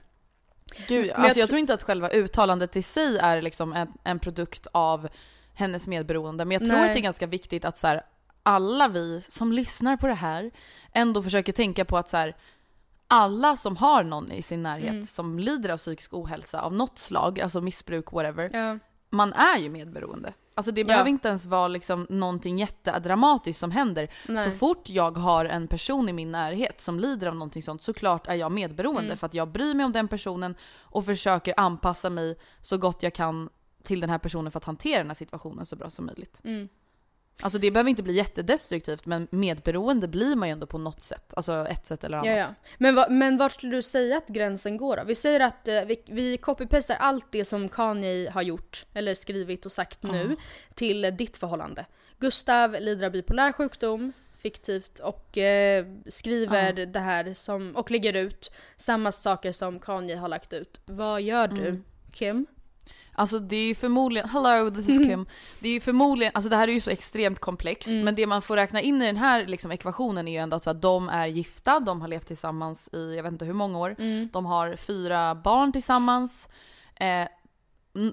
[0.88, 3.72] Gud, Men jag alltså jag tr- tror inte att själva uttalandet i sig är liksom
[3.72, 5.08] en, en produkt av
[5.54, 6.44] hennes medberoende.
[6.44, 6.88] Men jag tror Nej.
[6.88, 8.02] att det är ganska viktigt att så här,
[8.42, 10.50] alla vi som lyssnar på det här
[10.92, 12.36] ändå försöker tänka på att så här,
[13.08, 15.02] alla som har någon i sin närhet Mm.
[15.02, 18.50] som lider av psykisk ohälsa av något slag, alltså missbruk, whatever.
[18.52, 18.78] Ja.
[19.10, 20.32] Man är ju medberoende.
[20.58, 20.86] Alltså det Ja.
[20.86, 24.08] behöver inte ens vara liksom någonting jättedramatiskt som händer.
[24.28, 24.44] Nej.
[24.50, 28.26] Så fort jag har en person i min närhet som lider av någonting sånt såklart
[28.26, 29.16] är jag medberoende Mm.
[29.16, 33.14] för att jag bryr mig om den personen och försöker anpassa mig så gott jag
[33.14, 33.48] kan
[33.82, 36.40] till den här personen för att hantera den här situationen så bra som möjligt.
[36.44, 36.68] Mm.
[37.42, 41.34] Alltså det behöver inte bli jättedestruktivt men medberoende blir man ju ändå på något sätt.
[41.36, 42.26] Alltså ett sätt eller annat.
[42.26, 42.46] Ja, ja.
[42.78, 45.02] Men, va, men vart skulle du säga att gränsen går då?
[45.04, 49.66] Vi säger att eh, vi, vi copy-pastar allt det som Kanye har gjort, eller skrivit
[49.66, 50.36] och sagt nu,
[50.74, 51.86] till eh, ditt förhållande.
[52.18, 58.50] Gustav lider av bipolär sjukdom, fiktivt, och eh, skriver det här som, och lägger ut
[58.76, 60.80] samma saker som Kanye har lagt ut.
[60.84, 61.84] Vad gör du, Mm.
[62.12, 62.46] Kim?
[63.18, 65.26] Alltså det är ju förmodligen, hello this is Kim.
[65.60, 68.04] Det är ju förmodligen, alltså det här är ju så extremt komplext Mm.
[68.04, 70.64] men det man får räkna in i den här liksom ekvationen är ju ändå att,
[70.64, 73.78] så att de är gifta, de har levt tillsammans i jag vet inte hur många
[73.78, 73.96] år.
[73.98, 74.28] Mm.
[74.32, 76.48] De har fyra barn tillsammans.
[77.00, 77.28] Eh,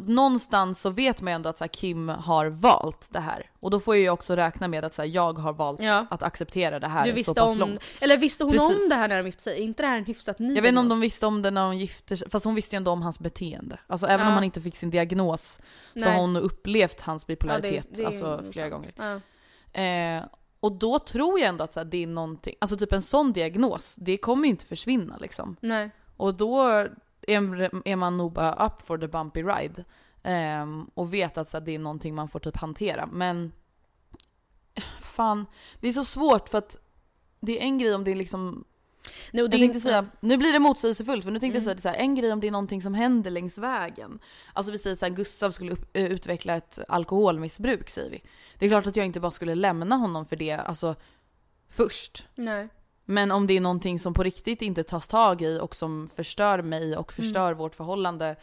[0.08, 3.50] någonstans så vet man ju ändå att så här, Kim har valt det här.
[3.60, 6.06] Och då får jag ju också räkna med att så här, jag har valt Ja.
[6.10, 7.82] att acceptera det här Du så visste pass om, långt.
[8.00, 8.84] eller visste hon Precis.
[8.84, 9.60] om det här när de gifte sig?
[9.62, 11.62] Inte det här en hyfsat ny Jag vet inte om de visste om det när
[11.62, 13.80] de gifte sig, fast hon visste ju ändå om hans beteende.
[13.88, 14.28] Alltså även Ja.
[14.28, 15.60] om han inte fick sin diagnos
[15.94, 18.98] så har hon upplevt hans bipolaritet Ja, det- det alltså flera sant.
[18.98, 19.22] gånger.
[20.18, 20.24] Eh,
[20.60, 23.34] och då tror jag ändå att så här, det är någonting, alltså typ en sån
[23.34, 25.56] diagnos, det kommer ju inte försvinna liksom.
[25.60, 25.90] Nej.
[26.18, 26.86] Och då
[27.28, 29.84] är, är man nog bara up for the bumpy ride.
[30.24, 33.06] Ehm, och vet att så det är någonting man får typ hantera.
[33.12, 33.52] Men
[35.02, 35.46] fan,
[35.80, 36.78] det är så svårt för att
[37.40, 38.64] det är en grej om det är liksom
[39.32, 41.64] det jag tänkte inte- säga, nu blir det motsägelsefullt för nu tänkte jag Mm.
[41.64, 44.20] säga det så här, en grej om det är någonting som händer längs vägen.
[44.54, 48.24] Alltså vi säger så här, Gustav skulle upp, eh, utveckla ett alkoholmissbruk säger vi.
[48.60, 50.96] Det är klart att jag inte bara skulle lämna honom för det, alltså
[51.70, 52.28] först.
[52.36, 52.68] Nej.
[53.06, 56.62] Men om det är någonting som på riktigt inte tas tag i och som förstör
[56.62, 58.36] mig och förstör vårt förhållande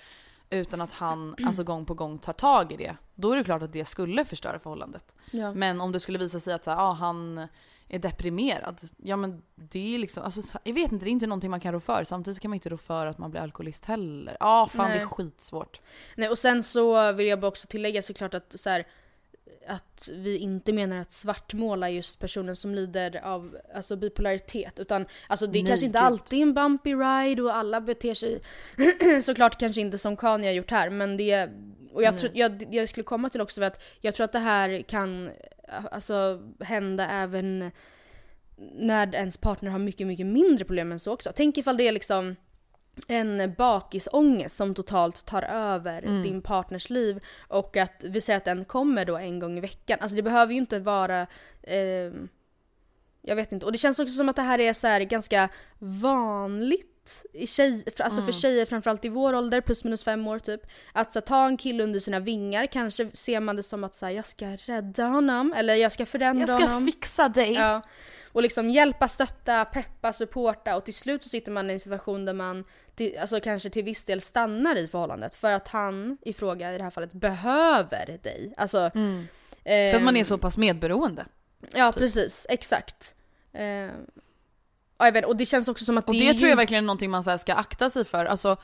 [0.51, 3.63] utan att han alltså gång på gång tar tag i det, då är det klart
[3.63, 5.17] att det skulle förstöra förhållandet.
[5.31, 5.53] Ja.
[5.55, 7.47] Men om det skulle visa sig att så här, ah, han
[7.89, 11.27] är deprimerad, ja men det är liksom, alltså, så- jag vet inte, det är inte
[11.27, 12.05] någonting man kan rå för.
[12.05, 14.37] Samtidigt kan man inte rå för att man blir alkoholist heller.
[14.41, 15.03] Ja, ah, fan det Nej.
[15.03, 15.81] är skitsvårt.
[16.17, 18.87] Nej, och sen så vill jag bara också tillägga såklart att så här,
[19.67, 24.79] att vi inte menar att svartmåla just personen som lider av alltså, bipolaritet.
[24.79, 28.43] Utan alltså, det är Nej, kanske inte alltid en bumpy ride och alla beter sig
[29.23, 30.91] såklart kanske inte som Kanye har gjort här.
[30.91, 31.51] Men det,
[31.93, 34.83] och jag, tror, jag, jag skulle komma till också att jag tror att det här
[34.83, 35.31] kan
[35.91, 37.71] alltså, hända även
[38.75, 41.33] när ens partner har mycket, mycket mindre problem än så också.
[41.37, 42.37] Tänk ifall det är liksom
[43.09, 46.23] en bakisångest som totalt tar över Mm.
[46.23, 49.99] din partners liv och att vi säger att den kommer då en gång i veckan.
[50.01, 51.27] Alltså det behöver ju inte vara
[51.63, 52.13] eh,
[53.25, 53.67] jag vet inte.
[53.67, 56.89] Och det känns också som att det här är så här ganska vanligt
[57.33, 58.33] i tjej, för- alltså Mm.
[58.33, 60.61] för tjejer framförallt i vår ålder, plus minus fem år typ.
[60.93, 64.07] Att så, ta en kille under sina vingar, kanske ser man det som att så
[64.07, 66.87] här, jag ska rädda honom eller jag ska förändra Jag ska honom.
[66.87, 67.53] fixa dig!
[67.53, 67.83] Ja.
[68.33, 72.25] Och liksom hjälpa, stötta, peppa, supporta och till slut så sitter man i en situation
[72.25, 76.33] där man till, alltså kanske till viss del stannar i förhållandet för att han i
[76.33, 78.55] fråga i det här fallet behöver dig.
[78.57, 79.27] Alltså, Mm.
[79.65, 81.27] För att man är ehm, så pass medberoende.
[81.75, 81.99] Ja typ.
[82.03, 83.15] precis, exakt.
[83.53, 83.91] Ehm,
[84.99, 86.57] ja, jag vet, och det känns också som att Och det, det, är tror jag
[86.57, 88.25] verkligen är någonting man så ska akta sig för.
[88.25, 88.57] Alltså,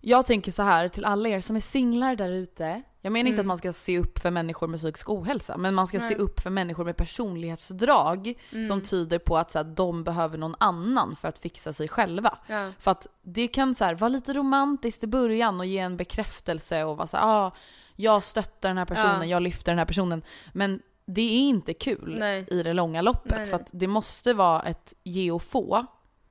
[0.00, 2.82] jag tänker så här till alla er som är singlar där ute.
[3.04, 5.86] Jag menar inte att man ska se upp för människor med psykisk ohälsa, men man
[5.86, 6.16] ska se Nej.
[6.16, 8.34] upp för människor med personlighetsdrag
[8.68, 12.38] som tyder på att så här, de behöver någon annan för att fixa sig själva.
[12.46, 12.72] Ja.
[12.78, 16.84] För att det kan så här, vara lite romantiskt i början och ge en bekräftelse
[16.84, 17.52] och vara så här, ah,
[17.96, 19.24] jag stöttar den här personen, Ja.
[19.36, 20.22] jag lyfter den här personen.
[20.52, 22.46] Men det är inte kul Nej.
[22.50, 23.36] i det långa loppet.
[23.36, 25.86] Nej, För att det måste vara ett ge och få.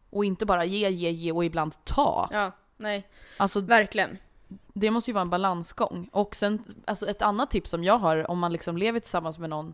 [0.09, 2.29] Och inte bara ge, ge, ge och ibland ta.
[2.31, 3.07] ja, nej,
[3.37, 4.17] Alltså verkligen.
[4.73, 6.09] Det måste ju vara en balansgång.
[6.11, 9.49] Och sen, alltså ett annat tips som jag har om man liksom lever tillsammans med
[9.49, 9.73] någon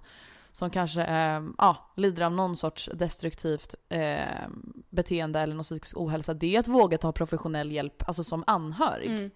[0.52, 4.48] som kanske eh, ja, lider av någon sorts destruktivt eh,
[4.90, 9.10] beteende eller någon psykisk ohälsa, det är att våga ta professionell hjälp, alltså som anhörig.
[9.10, 9.32] Mm.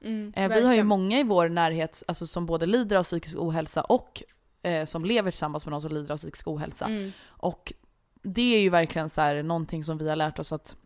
[0.00, 3.36] Mm, Eh, vi har ju många i vår närhet alltså, som både lider av psykisk
[3.38, 4.22] ohälsa och
[4.62, 6.84] eh, som lever tillsammans med någon som lider av psykisk ohälsa.
[6.84, 7.12] Mm.
[7.26, 7.72] Och
[8.22, 10.76] det är ju verkligen så här, någonting som vi har lärt oss att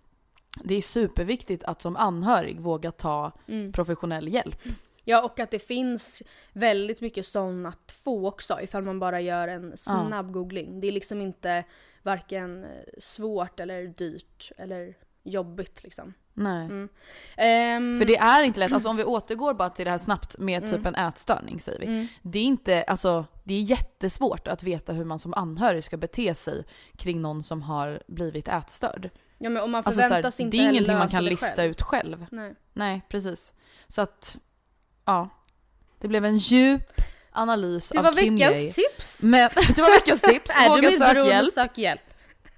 [0.64, 3.72] det är superviktigt att som anhörig våga ta Mm.
[3.72, 4.62] professionell hjälp.
[5.04, 9.48] Ja, och att det finns väldigt mycket sån att få också ifall man bara gör
[9.48, 10.80] en snabb googling.
[10.80, 11.64] Det är liksom inte
[12.02, 16.14] varken eh, svårt eller dyrt eller jobbigt liksom.
[16.34, 16.64] Nej.
[16.64, 16.88] Mm.
[17.36, 20.38] Ehm, För det är inte lätt, alltså om vi återgår bara till det här snabbt
[20.38, 21.86] med typ en ätstörning säger vi.
[21.86, 22.06] mm.
[22.22, 26.34] Det är inte, alltså det är jättesvårt att veta hur man som anhörig ska bete
[26.34, 26.64] sig
[26.96, 29.10] kring någon som har blivit ätstörd.
[29.38, 31.30] Ja men om man Alltså, så här, förväntas inte det är ingenting man kan det
[31.30, 31.70] lista själv.
[31.70, 32.26] ut själv.
[32.30, 32.54] Nej.
[32.72, 33.52] Nej, precis.
[33.88, 34.36] Så att,
[35.04, 35.28] ja.
[36.00, 37.00] Det blev en djup
[37.32, 38.72] analys Det av var Kim veckans Ye.
[38.72, 39.22] tips!
[39.22, 40.50] Men, det var veckans tips.
[40.56, 41.52] Är du Våga sök medberoende, hjälp.
[41.54, 42.00] sök hjälp.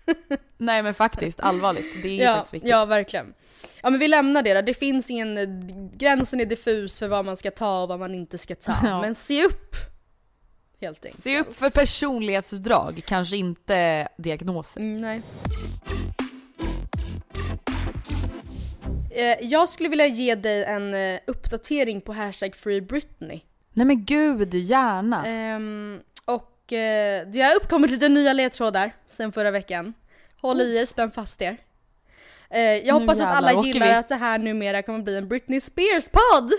[0.59, 2.03] Nej men faktiskt, allvarligt.
[2.03, 2.71] Det är Ja, faktiskt viktigt.
[2.71, 3.35] ja, verkligen.
[3.83, 4.61] Ja men vi lämnar det då.
[4.63, 8.39] Det finns ingen, gränsen är diffus för vad man ska ta och vad man inte
[8.39, 8.75] ska ta.
[8.83, 9.01] Ja.
[9.01, 9.75] Men se upp!
[10.81, 11.23] Helt enkelt.
[11.23, 14.81] Se upp för personlighetsdrag, kanske inte diagnoser.
[14.81, 15.23] Mm, nej.
[19.41, 23.41] Jag skulle vilja ge dig en eh, uppdatering på hashtag Free Britney.
[23.73, 25.27] Nej men gud, gärna.
[25.27, 29.95] Ehm, och eh, det har uppkommit lite nya ledtrådar sen förra veckan.
[30.41, 31.57] Håll i er, spänn fast er.
[32.51, 33.93] Eh, jag Nu hoppas att jävlar alla åker gillar vi.
[33.95, 36.53] att det här numera kommer bli en Britney Spears-podd!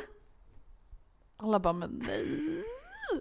[1.37, 2.25] Alla bara men nej.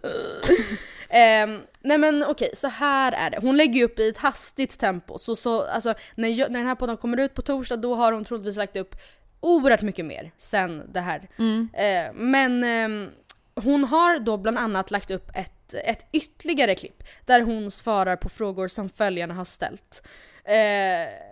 [1.12, 3.38] Ehm, nej men okej, så här är det.
[3.40, 5.18] Hon lägger ju upp i ett hastigt tempo.
[5.18, 8.12] Så, så, alltså, när, jag, när den här podden kommer ut på torsdag då har
[8.12, 8.94] hon troligtvis lagt upp
[9.40, 11.28] oerhört mycket mer sen det här.
[11.72, 13.10] Eh, men ehm,
[13.54, 18.28] hon har då bland annat lagt upp ett, ett ytterligare klipp där hon svarar på
[18.28, 20.02] frågor som följarna har ställt.
[20.44, 20.56] Eh,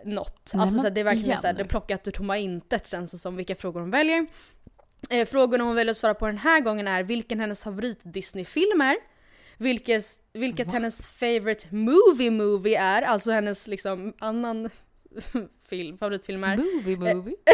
[0.05, 0.51] något.
[0.55, 2.39] Nej, Alltså men så här, det är verkligen igen såhär, det är plockat ur tomma
[2.39, 4.27] intet känns det som vilka frågor hon väljer.
[5.11, 8.81] Eh, frågorna hon väljer att svara på den här gången är vilken hennes favorit Disney-film
[8.81, 8.97] är.
[9.57, 14.71] Vilket, vilket hennes favorite movie movie är, alltså hennes liksom annan
[15.69, 16.57] film, favoritfilm är.
[16.57, 17.35] Movie movie.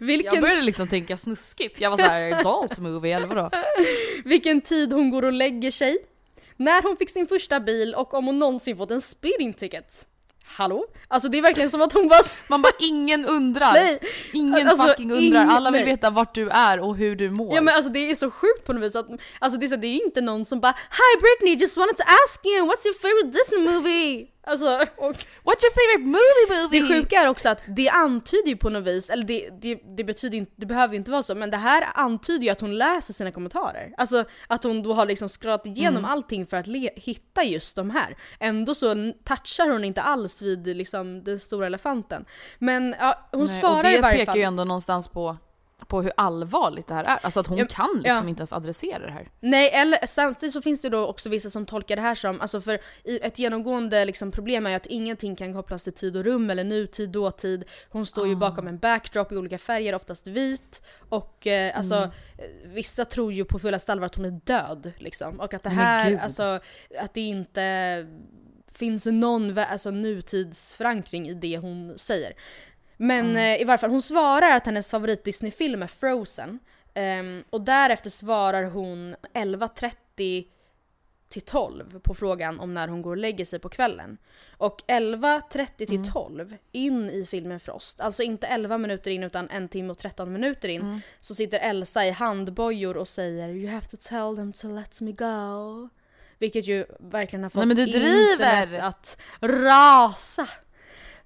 [0.00, 1.80] Vilken, Jag började liksom tänka snuskigt.
[1.80, 3.50] Jag var såhär adult movie eller vadå?
[4.24, 5.98] vilken tid hon går och lägger sig.
[6.56, 10.06] När hon fick sin första bil och om hon någonsin fått en speeding ticket.
[10.44, 10.84] Hallå?
[11.08, 13.72] Alltså det är verkligen som att hon bara Man bara ingen undrar.
[13.72, 13.98] Nej.
[14.32, 15.26] Ingen Alltså, fucking undrar.
[15.42, 15.90] ingen- Alla vill nej.
[15.90, 17.54] veta vart du är och hur du mår.
[17.54, 19.06] Ja men alltså det är så sjukt på något vis att,
[19.38, 22.02] alltså det är, så, det är inte någon som bara Hi Britney, just wanted to
[22.02, 24.26] ask you, what's your favorite Disney movie?
[24.48, 25.12] Alltså, och
[25.44, 26.80] What's your favorite movie movie?
[26.80, 30.04] det sjuka är också att det antyder ju på något vis, eller det, det, det
[30.04, 32.78] betyder inte, det behöver ju inte vara så, men det här antyder ju att hon
[32.78, 33.94] läser sina kommentarer.
[33.96, 37.90] Alltså att hon då har liksom scrollat igenom allting för att le, hitta just de
[37.90, 38.16] här.
[38.40, 42.24] Ändå så touchar hon inte alls vid liksom den stora elefanten.
[42.58, 44.36] Men ja, hon Nej, svarar och det i varje pekar fall.
[44.38, 45.36] ju ändå någonstans på,
[45.88, 47.18] på hur allvarligt det här är.
[47.22, 48.28] Alltså att hon Ja, kan liksom ja.
[48.28, 49.28] inte ens adressera det här.
[49.40, 52.60] Nej, eller samtidigt så finns det då också vissa som tolkar det här som, alltså
[52.60, 56.50] för ett genomgående liksom problem är ju att ingenting kan kopplas till tid och rum
[56.50, 57.64] eller nutid, dåtid.
[57.90, 58.36] Hon står ju Ah.
[58.36, 60.82] bakom en backdrop i olika färger, oftast vit.
[61.08, 62.10] Och eh, alltså, Mm.
[62.38, 65.40] eh, vissa tror ju på fulla allvar att hon är död liksom.
[65.40, 66.60] Och att det här, alltså
[67.00, 68.06] att det inte
[68.72, 72.32] finns någon alltså, nutidsförankring i det hon säger.
[72.96, 73.36] Men Mm.
[73.36, 76.58] eh, i varje fall, hon svarar att hennes favorit Disney-film är Frozen.
[76.94, 80.46] Ehm, och därefter svarar hon 11.30
[81.28, 84.18] till 12 på frågan om när hon går och lägger sig på kvällen.
[84.58, 89.68] Och 11.30 till 12 in i filmen Frost, alltså inte 11 minuter in utan en
[89.68, 93.96] timme och 13 minuter in, så sitter Elsa i handbojor och säger “You have to
[94.00, 95.88] tell them to let me go”.
[96.38, 97.84] Vilket ju verkligen har fått Nej,
[98.32, 100.48] internet att rasa.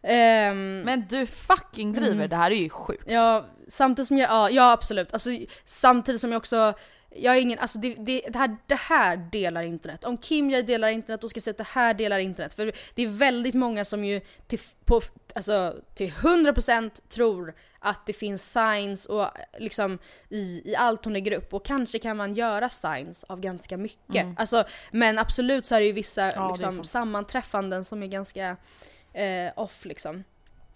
[0.03, 2.29] Ehm, Men du fucking driver, Mm.
[2.29, 3.11] det här är ju sjukt.
[3.11, 5.13] Ja, samtidigt som jag, ja, ja absolut.
[5.13, 5.31] Alltså,
[5.65, 6.73] samtidigt som jag också,
[7.17, 10.05] jag är ingen, alltså det, det, det, här, det här delar internet.
[10.05, 12.55] Om Kim jag delar internet, då ska jag säga att det här delar internet.
[12.55, 15.01] För det är väldigt många som ju till, på,
[15.35, 19.27] alltså, till 100% tror att det finns signs och
[19.59, 21.55] liksom i, i allt hon lägger upp.
[21.55, 24.27] Och kanske kan man göra signs av ganska mycket.
[24.37, 28.57] Alltså, men absolut så är det ju vissa är liksom, sammanträffanden som är ganska
[29.13, 30.25] eh, off liksom.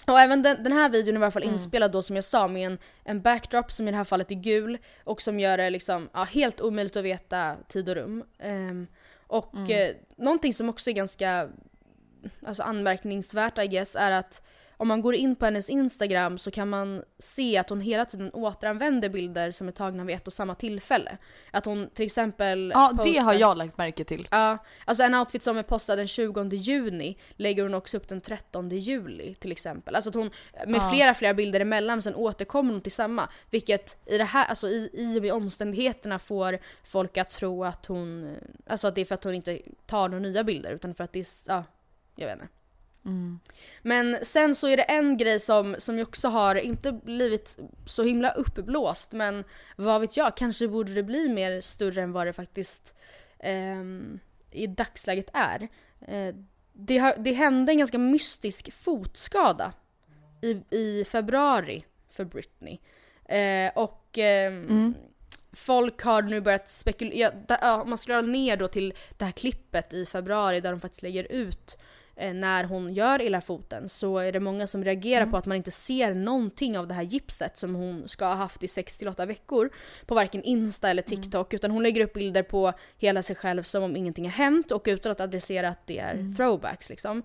[0.07, 1.53] Och även den, den här videon är i alla fall Mm.
[1.55, 4.35] inspelad då som jag sa med en, en backdrop som i det här fallet är
[4.35, 8.25] gul och som gör det liksom, ja, helt omöjligt att veta tid och rum.
[8.39, 8.87] Ehm,
[9.27, 9.71] och Mm.
[9.71, 11.49] eh, någonting som också är ganska
[12.47, 14.43] alltså anmärkningsvärt I guess är att
[14.77, 18.31] om man går in på hennes Instagram så kan man se att hon hela tiden
[18.33, 21.19] återanvänder bilder som är tagna vid ett och samma tillfälle.
[21.51, 24.29] Att hon till exempel Ja, det postar- har jag lagt märke till.
[24.31, 28.21] Ja, alltså en outfit som är postad den 20 juni lägger hon också upp den
[28.21, 29.95] 13 juli till exempel.
[29.95, 30.31] Alltså att hon
[30.67, 30.91] med Ja.
[30.93, 33.29] flera flera bilder emellan sen återkommer hon till samma.
[33.51, 37.87] Vilket i det här, alltså i, i och med omständigheterna får folk att tro att
[37.87, 41.05] hon, alltså att det är för att hon inte tar några nya bilder utan för
[41.05, 41.65] att det är, ja,
[42.17, 42.49] jag vet inte.
[43.07, 43.41] Mm.
[43.83, 48.03] Men sen så är det en grej som, som ju också har inte blivit så
[48.03, 49.45] himla uppblåst men
[49.77, 52.95] vad vet jag, kanske borde det bli mer större än vad det faktiskt
[53.39, 54.19] ehm,
[54.51, 55.69] i dagsläget är.
[56.01, 56.35] Eh,
[56.73, 59.73] det, har, det hände en ganska mystisk fotskada
[60.43, 62.79] i, i februari för Britney.
[63.25, 64.95] Eh, och ehm,
[65.53, 69.93] folk har nu börjat spekulera, ja, om man scrollar ner då till det här klippet
[69.93, 71.85] i februari där de faktiskt lägger ut eh,
[72.17, 75.71] när hon gör illa foten så är det många som reagerar på att man inte
[75.71, 79.71] ser någonting av det här gipset som hon ska ha haft i 6-8 veckor
[80.07, 83.83] på varken Insta eller TikTok utan hon lägger upp bilder på hela sig själv som
[83.83, 87.23] om ingenting har hänt och utan att adressera att det är throwbacks liksom.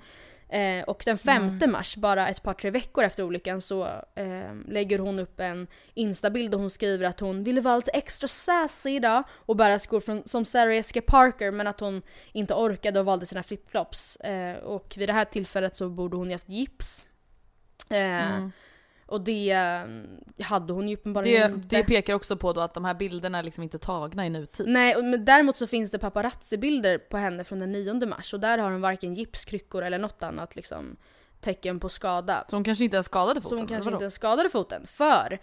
[0.49, 3.83] Eh, och den 5 mars, bara ett par tre veckor efter olyckan, så
[4.15, 8.27] eh, lägger hon upp en instabild och hon skriver att hon ville vara lite extra
[8.27, 12.99] sassy idag och bära skor från, som Sarah Jessica Parker men att hon inte orkade
[12.99, 14.15] och valde sina flipflops.
[14.15, 17.05] Eh, och vid det här tillfället så borde hon ju haft gips.
[17.89, 18.47] Eh,
[19.09, 21.75] Och det eh, hade hon ju uppenbarligen Det, inte.
[21.75, 24.67] det pekar också på då att de här bilderna är liksom inte tagna i nutid.
[24.67, 28.57] Nej, men däremot så finns det paparazzi-bilder på henne från den 9 mars och där
[28.57, 30.97] har hon varken gipskryckor eller något annat liksom
[31.41, 32.45] tecken på skada.
[32.49, 33.49] Så hon kanske inte ens skadade foten?
[33.49, 34.87] Så hon kanske inte ens skadade foten.
[34.87, 35.39] För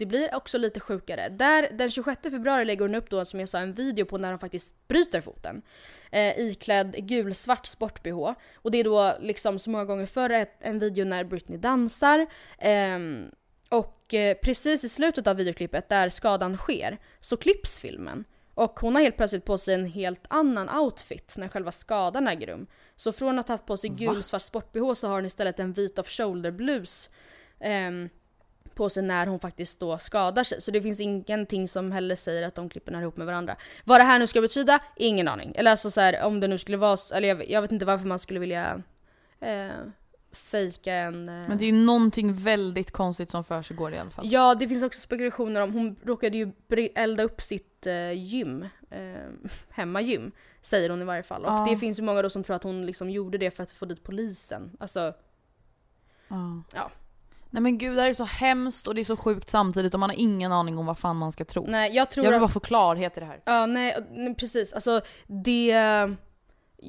[0.00, 1.28] det blir också lite sjukare.
[1.28, 4.28] Där, den 26 februari lägger hon upp då som jag sa en video på när
[4.30, 5.62] hon faktiskt bryter foten.
[6.10, 8.34] Eh, iklädd gulsvart sport-bh.
[8.54, 12.26] Och det är då liksom så många gånger förr ett- en video när Britney dansar.
[12.58, 13.30] Ehm,
[13.68, 18.24] och eh, precis i slutet av videoklippet där skadan sker så klipps filmen.
[18.54, 22.46] Och hon har helt plötsligt på sig en helt annan outfit när själva skadan äger
[22.46, 22.66] rum.
[22.96, 25.98] Så från att ha haft på sig gulsvart sport-bh så har hon istället en vit
[25.98, 27.10] off-shoulder blus
[27.60, 28.08] ehm,
[28.80, 30.62] på sig när hon faktiskt då skadar sig.
[30.62, 33.56] Så det finns ingenting som heller säger att de klippen är ihop med varandra.
[33.84, 34.80] Vad det här nu ska betyda?
[34.96, 35.52] Ingen aning.
[35.56, 38.06] Eller alltså så här, om det nu skulle vara eller jag, jag vet inte varför
[38.06, 38.82] man skulle vilja
[39.40, 39.68] eh,
[40.32, 41.28] fejka en...
[41.28, 44.26] Eh, Men det är ju någonting väldigt konstigt som försiggår i alla fall.
[44.32, 46.52] Ja, det finns också spekulationer om, hon råkade ju
[46.94, 49.00] elda upp sitt eh, gym, eh,
[49.70, 51.44] hemmagym, säger hon i varje fall.
[51.44, 51.66] Och Ja.
[51.70, 53.84] det finns ju många då som tror att hon liksom gjorde det för att få
[53.84, 54.76] dit polisen.
[54.80, 55.14] Alltså,
[56.28, 56.62] Ja.
[56.74, 56.90] Ja.
[57.50, 60.00] Nej men gud det här är så hemskt och det är så sjukt samtidigt och
[60.00, 61.64] man har ingen aning om vad fan man ska tro.
[61.68, 62.42] nej jag tror Jag vill att...
[62.42, 63.40] bara få klarhet i det här.
[63.44, 63.96] Ja, nej,
[64.38, 64.72] precis.
[64.72, 65.74] Alltså det,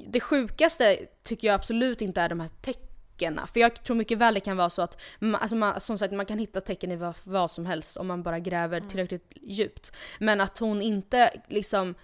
[0.07, 3.47] det sjukaste tycker jag absolut inte är de här tecknen.
[3.53, 5.01] För jag tror mycket väl det kan vara så att,
[5.39, 8.24] alltså man, som sagt man kan hitta tecken i vad, vad som helst om man
[8.24, 9.91] bara gräver tillräckligt djupt.
[10.20, 11.95] Men att hon inte liksom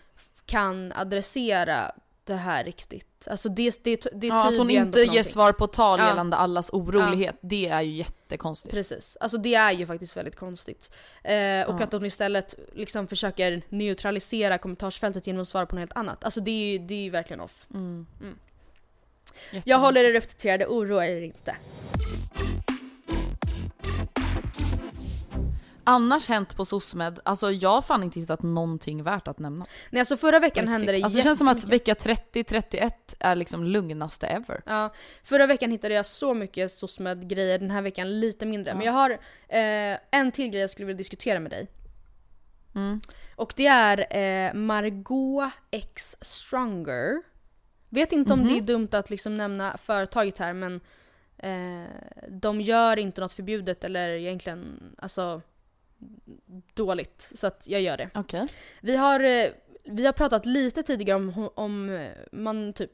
[0.45, 1.91] kan adressera
[2.23, 3.27] det här riktigt.
[3.31, 6.07] Alltså det, det, det Ja, att hon inte ger svar på tal Ja.
[6.07, 8.73] gällande allas orolighet, det är ju jättekonstigt.
[8.75, 10.91] Precis, alltså det är ju faktiskt väldigt konstigt.
[11.23, 11.33] Eh,
[11.69, 11.83] och Ja.
[11.83, 16.23] att hon istället liksom försöker neutralisera kommentarsfältet genom att svara på något helt annat.
[16.23, 17.65] Alltså det är ju, det är ju verkligen off.
[17.73, 18.07] Mm.
[18.21, 18.37] Mm.
[19.65, 21.55] Jag håller er uppdaterade, oroa er inte.
[25.87, 29.65] Annars hänt på SOSMED, alltså jag har fan inte hittat någonting värt att nämna.
[29.89, 30.69] Nej alltså förra veckan Riktigt.
[30.71, 34.61] hände det Alltså det känns som att vecka 30-31 är liksom lugnaste ever.
[34.65, 38.71] Ja, förra veckan hittade jag så mycket SOSMED grejer, den här veckan lite mindre.
[38.71, 38.75] Ja.
[38.75, 39.09] Men jag har
[39.47, 41.67] eh, en till grej jag skulle vilja diskutera med dig.
[42.75, 43.01] Mm.
[43.35, 47.21] Och det är eh, Margot X Stronger.
[47.89, 48.47] Vet inte om Mhm.
[48.47, 50.81] det är dumt att liksom nämna företaget här men
[51.37, 51.89] eh,
[52.29, 55.41] de gör inte något förbjudet eller egentligen alltså
[56.73, 57.31] dåligt.
[57.35, 58.09] Så att jag gör det.
[58.13, 58.47] Okej.
[58.81, 59.51] Vi har, eh,
[59.83, 62.91] vi har pratat lite tidigare om, om eh, man typ,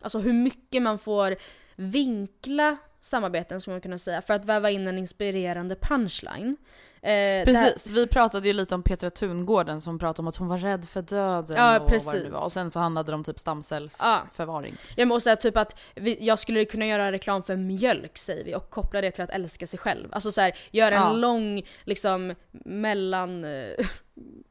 [0.00, 1.36] alltså hur mycket man får
[1.76, 6.56] vinkla samarbeten skulle man kunna säga för att väva in en inspirerande punchline.
[7.02, 10.36] Eh, det här- Precis, vi pratade ju lite om Petra Tungården som pratade om att
[10.36, 12.32] hon var rädd för döden Ja, och vad det nu precis.
[12.34, 12.44] var.
[12.44, 14.76] Och sen så handlade det om typ stamcellsförvaring.
[14.96, 18.54] Jag måste säga typ att vi, jag skulle kunna göra reklam för mjölk säger vi
[18.54, 20.08] och koppla det till att älska sig själv.
[20.12, 21.12] Alltså så här, göra en Ja.
[21.12, 22.34] lång liksom
[22.64, 23.86] mellan eh,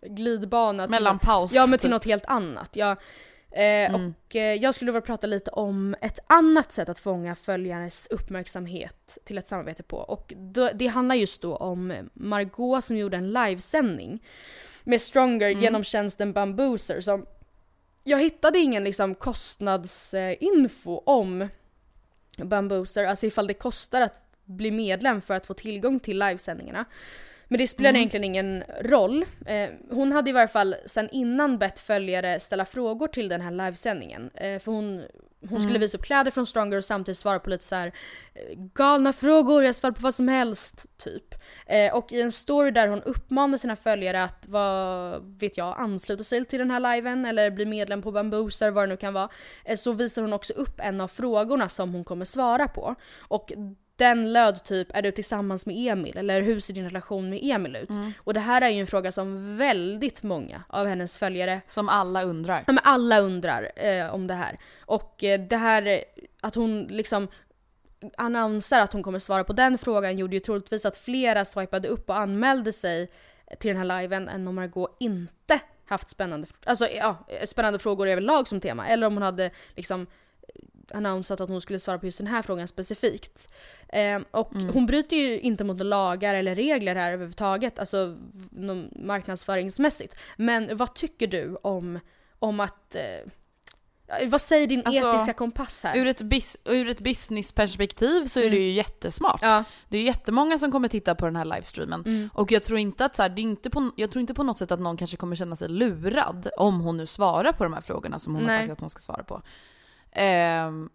[0.09, 0.83] glidbana.
[0.83, 1.53] till- Mellanpaus.
[1.53, 1.91] Ja men till typ.
[1.91, 2.69] något helt annat.
[2.75, 2.97] Jag,
[3.51, 4.13] eh, Mm.
[4.27, 9.17] Och eh, jag skulle vilja prata lite om ett annat sätt att fånga följares uppmärksamhet
[9.25, 9.97] till ett samarbete på.
[9.97, 14.23] Och då, det handlar just då om Margot som gjorde en livesändning
[14.83, 15.63] med Stronger Mm.
[15.63, 17.25] genom tjänsten Bambooser som
[18.03, 21.47] jag hittade ingen liksom kostnadsinfo om
[22.37, 26.85] Bambooser, alltså ifall det kostar att bli medlem för att få tillgång till livesändningarna.
[27.47, 27.99] Men det spelar Mm.
[27.99, 29.25] egentligen ingen roll.
[29.45, 33.51] Eh, hon hade i varje fall sen innan bett följare ställa frågor till den här
[33.51, 34.29] livesändningen.
[34.33, 35.03] Eh, för hon,
[35.49, 35.81] hon skulle Mm.
[35.81, 37.87] visa upp kläder från Stronger och samtidigt svara på lite så här
[38.33, 38.41] eh,
[38.73, 41.35] galna frågor, jag svarar på vad som helst, typ.
[41.65, 46.23] Eh, och i en story där hon uppmanar sina följare att, vad vet jag, ansluta
[46.23, 49.29] sig till den här liven eller bli medlem på Bambooser, vad det nu kan vara.
[49.65, 52.95] Eh, så visar hon också upp en av frågorna som hon kommer svara på.
[53.19, 53.51] Och
[53.97, 56.17] den löd typ, är du tillsammans med Emil?
[56.17, 57.89] Eller hur ser din relation med Emil ut?
[57.89, 58.13] Mm.
[58.19, 62.23] Och det här är ju en fråga som väldigt många av hennes följare Som alla
[62.23, 62.63] undrar.
[62.67, 64.59] Ja men alla undrar eh, om det här.
[64.85, 65.99] Och eh, det här eh,
[66.41, 67.27] att hon liksom
[68.17, 72.09] annonserar att hon kommer svara på den frågan gjorde ju troligtvis att flera swipade upp
[72.09, 73.11] och anmälde sig
[73.59, 78.47] till den här liven än om Margot inte haft spännande, alltså, ja, spännande frågor överlag
[78.47, 78.87] som tema.
[78.87, 80.07] Eller om hon hade liksom
[80.91, 83.49] annonsat att hon skulle svara på just den här frågan specifikt.
[83.89, 84.73] Eh, och Mm.
[84.73, 88.17] hon bryter ju inte mot lagar eller regler här överhuvudtaget, alltså
[88.95, 90.15] marknadsföringsmässigt.
[90.37, 91.99] Men vad tycker du om,
[92.39, 93.31] om att eh,
[94.27, 95.97] vad säger din Alltså, etiska kompass här?
[95.97, 98.61] Ur ett, bis- ur ett businessperspektiv så är det Mm.
[98.61, 99.39] ju jättesmart.
[99.41, 99.63] Ja.
[99.89, 102.03] Det är ju jättemånga som kommer titta på den här livestreamen.
[102.05, 102.29] Mm.
[102.33, 104.43] Och jag tror inte att så här, det är inte på, jag tror inte på
[104.43, 107.73] något sätt att någon kanske kommer känna sig lurad om hon nu svarar på de
[107.73, 108.55] här frågorna som hon Nej.
[108.55, 109.41] har sagt att hon ska svara på.
[110.17, 110.89] Ehm,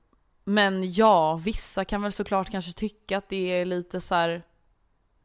[0.45, 4.43] men ja, vissa kan väl såklart kanske tycka att det är lite så här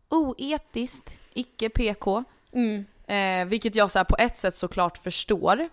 [0.09, 2.23] oetiskt, icke PK.
[2.51, 2.85] Mm.
[3.07, 5.69] Eh, vilket jag så här, på ett sätt såklart förstår.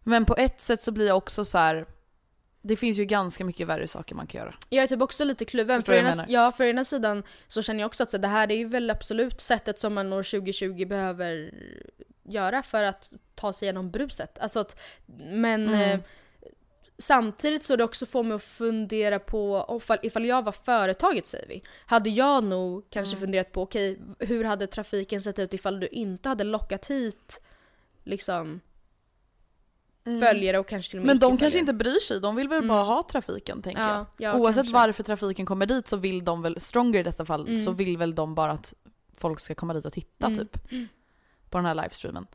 [0.00, 1.86] Men på ett sätt så blir jag också så här.
[2.62, 4.54] Det finns ju ganska mycket värre saker man kan göra.
[4.68, 5.82] Jag är typ också lite kluven.
[5.82, 8.56] För ena, ja, för ena sidan så känner jag också att så, det här är
[8.56, 11.54] ju väl absolut sättet som man år 2020 behöver
[12.22, 14.38] göra för att ta sig igenom bruset.
[14.38, 14.76] Alltså att,
[15.16, 15.80] men Mm.
[15.90, 16.00] eh,
[16.98, 21.62] samtidigt så det också får mig att fundera på ifall, jag var företaget säger vi.
[21.86, 23.20] Hade jag nog kanske Mm.
[23.20, 27.40] funderat på okej, hur hade trafiken sett ut ifall du inte hade lockat hit
[28.04, 28.60] liksom
[30.04, 31.20] följare och kanske till och med Mm.
[31.20, 32.68] Men de kanske inte bryr sig, de vill väl Mm.
[32.68, 34.06] bara ha trafiken tänker Ja, jag.
[34.16, 34.72] ja, Oavsett kanske.
[34.72, 37.64] varför trafiken kommer dit så vill de väl, Stronger i detta fall, Mm.
[37.64, 38.74] så vill väl de bara att
[39.16, 40.38] folk ska komma dit och titta Mm.
[40.38, 40.58] typ.
[41.50, 42.26] På den här livestreamen.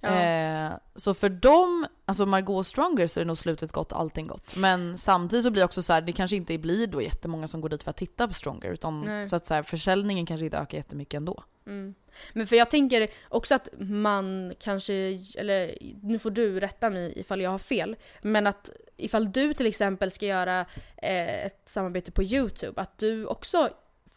[0.00, 0.08] Ja.
[0.08, 4.56] Eh, så för dem, alltså Margot Stronger så är nog slutet gott, allting gott.
[4.56, 7.60] Men samtidigt så blir det också så här, det kanske inte blir då jättemånga som
[7.60, 8.72] går dit för att titta på Stronger.
[8.72, 9.30] Utan Nej.
[9.30, 11.44] så att så här, försäljningen kanske inte ökar jättemycket ändå.
[11.66, 11.94] Mm.
[12.32, 14.94] Men för jag tänker också att man kanske,
[15.38, 19.66] eller nu får du rätta mig ifall jag har fel, men att ifall du till
[19.66, 20.60] exempel ska göra
[20.96, 23.70] eh, ett samarbete på YouTube, att du också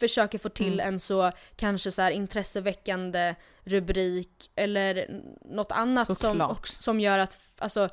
[0.08, 0.94] försöker få till Mm.
[0.94, 5.08] en så kanske så här intresseväckande rubrik eller
[5.46, 7.90] något annat som, som gör att, alltså,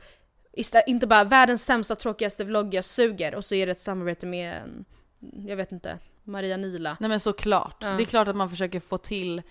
[0.87, 4.63] inte bara världens sämsta tråkigaste vlogg jag suger och så är det ett samarbete med,
[5.47, 6.97] jag vet inte, Maria Nila.
[7.01, 7.77] Nej men såklart.
[7.81, 7.89] Ja.
[7.89, 9.43] Det är klart att man försöker få till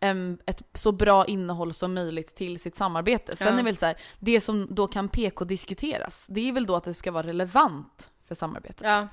[0.00, 3.36] em, ett så bra innehåll som möjligt till sitt samarbete.
[3.36, 3.58] Sen Ja.
[3.60, 6.94] är väl så här, det som då kan PK-diskuteras, det är väl då att det
[6.94, 8.80] ska vara relevant för samarbetet.
[8.84, 9.08] Ja.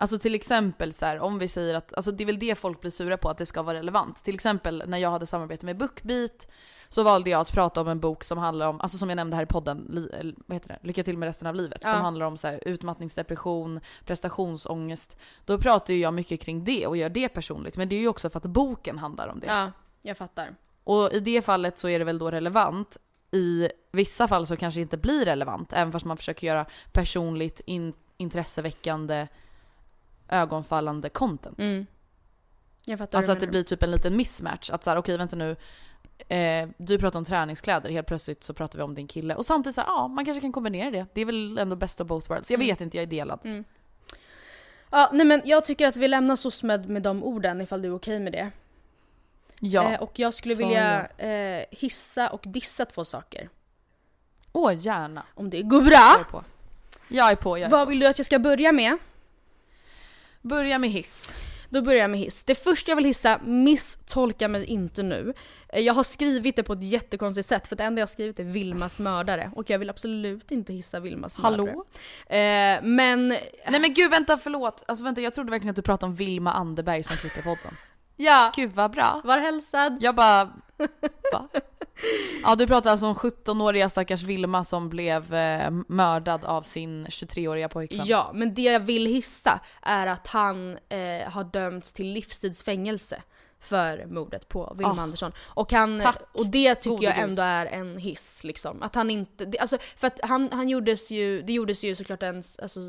[0.00, 2.80] Alltså till exempel så här, om vi säger att, alltså det är väl det folk
[2.80, 4.24] blir sura på, att det ska vara relevant.
[4.24, 6.48] Till exempel när jag hade samarbete med Bookbeat
[6.88, 9.36] så valde jag att prata om en bok som handlar om, alltså som jag nämnde
[9.36, 10.08] här i podden,
[10.46, 10.78] vad heter det?
[10.86, 11.80] Lycka till med resten av livet.
[11.84, 11.92] Ja.
[11.92, 15.16] Som handlar om så här, utmattningsdepression, prestationsångest.
[15.44, 17.76] Då pratar ju jag mycket kring det och gör det personligt.
[17.76, 19.46] Men det är ju också för att boken handlar om det.
[19.46, 19.72] ja,
[20.02, 20.48] jag fattar.
[20.84, 22.96] Och i det fallet så är det väl då relevant.
[23.30, 27.60] I vissa fall så kanske det inte blir relevant, även fast man försöker göra personligt,
[27.66, 29.26] in, intresseväckande,
[30.28, 31.58] ögonfallande content.
[31.58, 31.86] Mm.
[32.84, 34.70] Jag fattar Alltså att det blir typ en liten mismatch.
[34.70, 35.56] Att såhär, okej vänta nu.
[36.28, 39.34] Eh, du pratar om träningskläder, helt plötsligt så pratar vi om din kille.
[39.34, 41.06] Och samtidigt så här, ja man kanske kan kombinera det.
[41.14, 42.50] Det är väl ändå best of both worlds.
[42.50, 42.66] Jag Mm.
[42.66, 43.40] vet inte, jag är delad.
[43.44, 43.64] Mm.
[44.90, 47.94] Ja, nej men jag tycker att vi lämnar SOSMED med de orden ifall du är
[47.94, 48.50] okej med det.
[49.60, 49.92] Ja.
[49.92, 53.48] Eh, och jag skulle så vilja eh, hissa och dissa två saker.
[54.52, 55.22] Åh gärna.
[55.34, 56.24] Om det går Jag är bra.
[56.30, 56.44] på.
[57.08, 58.98] Jag är på, jag är Vad vill du att jag ska börja med?
[60.48, 61.32] Börja med hiss.
[61.70, 62.44] Då börjar jag med hiss.
[62.44, 65.34] Det första jag vill hissa, misstolka mig inte nu.
[65.68, 68.38] Eh, Jag har skrivit det på ett jättekonstigt sätt för det enda jag har skrivit
[68.38, 69.50] är Vilmas mördare.
[69.56, 71.60] Och jag vill absolut inte hissa Vilmas mördare.
[71.68, 71.84] Hallå?
[72.26, 74.84] Eh, men Nej men gud vänta förlåt.
[74.88, 77.72] Alltså vänta jag trodde verkligen att du pratade om Vilma Anderberg som klipper podden.
[78.16, 79.20] ja, Gud vad bra.
[79.24, 79.96] var hälsad.
[80.00, 80.44] Jag bara...
[81.32, 81.48] Va?
[82.42, 87.68] Ja du pratar alltså om 17-åriga stackars Vilma som blev eh, mördad av sin 23-åriga
[87.68, 88.06] pojkvän.
[88.06, 93.22] Ja, men det jag vill hissa är att han eh, har dömts till livstidsfängelse
[93.60, 95.32] för mordet på Wilhelm Ah, Andersson.
[95.44, 98.82] Och, han, tack, och det tycker gode jag ändå är en hiss liksom.
[98.82, 102.22] Att han inte, det, alltså, för att han, han gjordes ju, det gjordes ju såklart
[102.22, 102.80] en, alltså,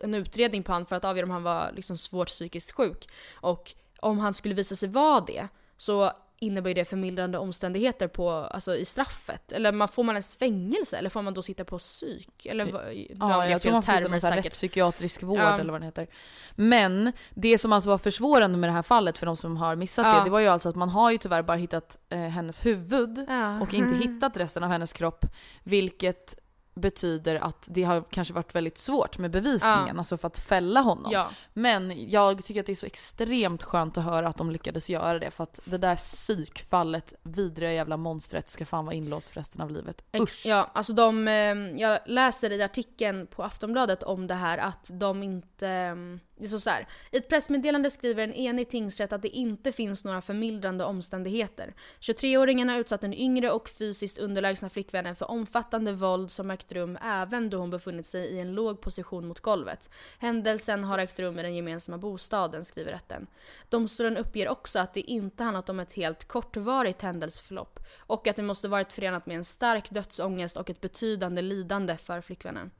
[0.00, 3.08] en utredning på han för att avgöra om han var liksom svårt psykiskt sjuk.
[3.34, 8.30] Och om han skulle visa sig vara det så innebär ju det förmildrande omständigheter på,
[8.30, 9.52] alltså, i straffet.
[9.52, 12.46] Eller man, får man ens fängelse eller får man då sitta på psyk?
[12.46, 14.44] Eller vad, nu Ja, jag tror man får sitta säkert.
[14.46, 15.58] rättspsykiatrisk vård Ja.
[15.58, 16.06] eller vad den heter.
[16.54, 20.06] Men det som alltså var försvårande med det här fallet för de som har missat
[20.06, 20.18] Ja.
[20.18, 23.24] det, det var ju alltså att man har ju tyvärr bara hittat eh, hennes huvud
[23.28, 23.60] Ja.
[23.60, 25.24] och inte hittat resten av hennes kropp.
[25.64, 26.38] Vilket
[26.78, 29.98] betyder att det har kanske varit väldigt svårt med bevisningen, Ja.
[29.98, 31.12] alltså för att fälla honom.
[31.12, 31.28] Ja.
[31.54, 35.18] Men jag tycker att det är så extremt skönt att höra att de lyckades göra
[35.18, 39.60] det för att det där psykfallet, vidriga jävla monstret ska fan vara inlåst för resten
[39.60, 40.04] av livet.
[40.20, 40.42] Usch!
[40.46, 41.34] Ja, alltså de, eh,
[41.80, 45.94] jag läser i artikeln på Aftonbladet om det här att de inte, eh,
[46.38, 46.88] det står så, här.
[47.10, 51.74] I ett pressmeddelande skriver en enig tingsrätt att det inte finns några förmildrande omständigheter.
[52.00, 56.98] 23-åringen har utsatt den yngre och fysiskt underlägsna flickvännen för omfattande våld som ägt rum
[57.02, 59.90] även då hon befunnit sig i en låg position mot golvet.
[60.18, 63.26] Händelsen har ägt rum i den gemensamma bostaden, skriver rätten.
[63.68, 68.42] Domstolen uppger också att det inte handlat om ett helt kortvarigt händelseförlopp och att det
[68.42, 72.70] måste varit förenat med en stark dödsångest och ett betydande lidande för flickvännen.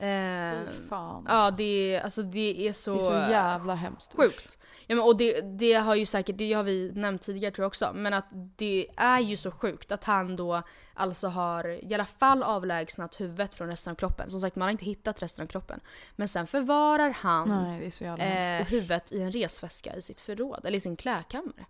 [0.00, 1.24] Eh, fan.
[1.28, 1.56] ja, alltså.
[1.56, 4.14] det är, alltså det är så, det är så jävla hemskt.
[4.14, 4.58] sjukt.
[4.86, 7.68] Ja, men, och det, det har ju säkert, det har vi nämnt tidigare tror jag
[7.68, 8.26] också, men att
[8.56, 10.62] det är ju så sjukt att han då
[10.94, 14.30] alltså har i alla fall avlägsnat huvudet från resten av kroppen.
[14.30, 15.80] Som sagt, man har inte hittat resten av kroppen.
[16.16, 20.80] Men sen förvarar han Nej, eh, huvudet i en resväska i sitt förråd, eller i
[20.80, 21.66] sin klädkammare.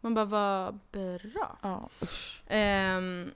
[0.00, 1.58] Man bara, vad bra.
[1.62, 1.88] Ja.
[2.46, 3.30] Ehm,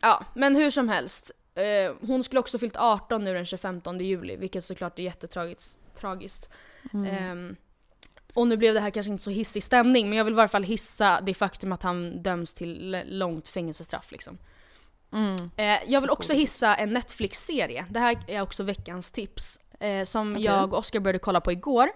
[0.00, 1.30] ja, men hur som helst.
[1.60, 5.78] Eh, hon skulle också fyllt 18 nu den 25 juli, vilket såklart är jättetragiskt.
[5.94, 6.48] Tragiskt.
[6.92, 7.06] Mm.
[7.16, 7.56] Ehm,
[8.34, 10.48] och nu blev det här kanske inte så hissig stämning, men jag vill i varje
[10.48, 14.38] fall hissa det faktum att han döms till långt fängelsestraff liksom.
[15.12, 15.50] Mm.
[15.56, 17.84] Eh, jag vill också hissa en Netflix-serie.
[17.90, 19.60] Det här är också veckans tips.
[19.80, 20.44] Eh, som Okej.
[20.44, 21.88] jag och Oskar började kolla på igår.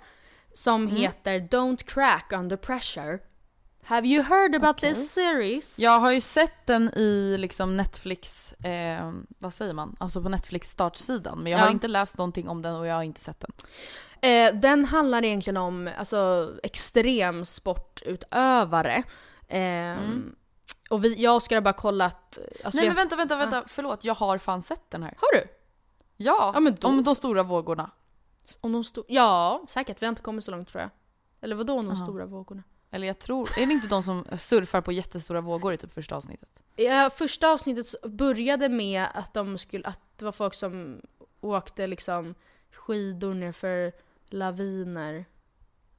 [0.53, 0.97] Som Mm.
[0.97, 3.19] heter Don't Crack Under Pressure.
[3.85, 4.95] Have you heard about Okej.
[4.95, 5.79] this series?
[5.79, 9.97] Jag har ju sett den i liksom Netflix, eh, vad säger man?
[10.01, 11.39] Alltså på Netflix startsidan.
[11.39, 11.65] Men jag Ja.
[11.65, 13.51] har inte läst någonting om den och jag har inte sett den.
[14.31, 19.03] Eh, den handlar egentligen om alltså, extremsportutövare.
[19.49, 19.97] Eh,
[20.91, 22.39] Och vi, jag och Oskar har bara kollat...
[22.65, 22.85] Alltså, Mm.
[22.87, 23.65] Nej men vänta, vänta, vänta.
[23.67, 24.05] Förlåt.
[24.05, 25.15] Jag har fan sett den här.
[25.19, 25.45] Har du?
[26.17, 27.91] Ja, Ja, då- om de stora vågorna.
[28.61, 30.03] Om de sto- ja, säkert.
[30.03, 30.91] Vi har inte kommit så långt tror jag.
[31.41, 32.05] Eller vadå de Aha.
[32.05, 32.63] stora vågorna?
[32.95, 36.17] Eller jag tror, är det inte de som surfar på jättestora vågor i typ första
[36.17, 36.63] avsnittet?
[36.77, 41.01] Ja, första avsnittet började med att, de skulle, att det var folk som
[41.41, 42.35] åkte liksom
[42.73, 43.93] skidor nerför
[44.29, 45.25] laviner.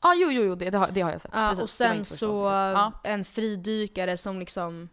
[0.01, 1.31] Ja, ah, jo, jo, jo, det, det, har, det har jag sett.
[1.33, 2.33] Ja, Precis, och sen så.
[2.45, 2.91] Ja.
[3.03, 4.89] en fridykare som liksom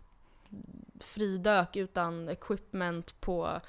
[1.01, 3.61] fridök utan equipment på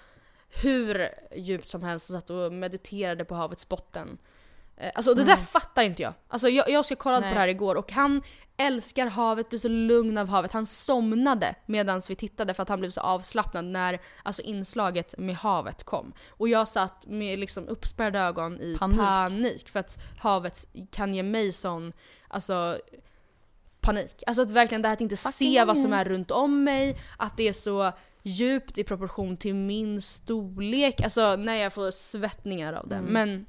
[0.49, 4.17] hur djupt som helst och satt och mediterade på havets botten.
[4.77, 6.13] Eh, Alltså det där fattar inte jag.
[6.27, 7.33] Alltså jag, jag ska kolla på Mm.
[7.33, 8.21] Det här igår och han
[8.57, 10.51] älskar havet, blir så lugn av havet.
[10.51, 15.35] Han somnade medan vi tittade för att han blev så avslappnad när alltså inslaget med
[15.35, 16.13] havet kom.
[16.29, 18.97] Och jag satt med liksom uppspärrade ögon i Panik.
[18.99, 19.69] panik.
[19.69, 21.93] för att havet kan ge mig sån,
[22.27, 22.77] alltså
[23.81, 24.23] panik.
[24.27, 26.97] Alltså att verkligen det här att inte se Fucking vad som är runt om mig,
[27.17, 27.91] att det är så
[28.23, 31.01] djupt i proportion till min storlek.
[31.01, 33.01] Alltså när jag får svettningar av det.
[33.01, 33.45] Men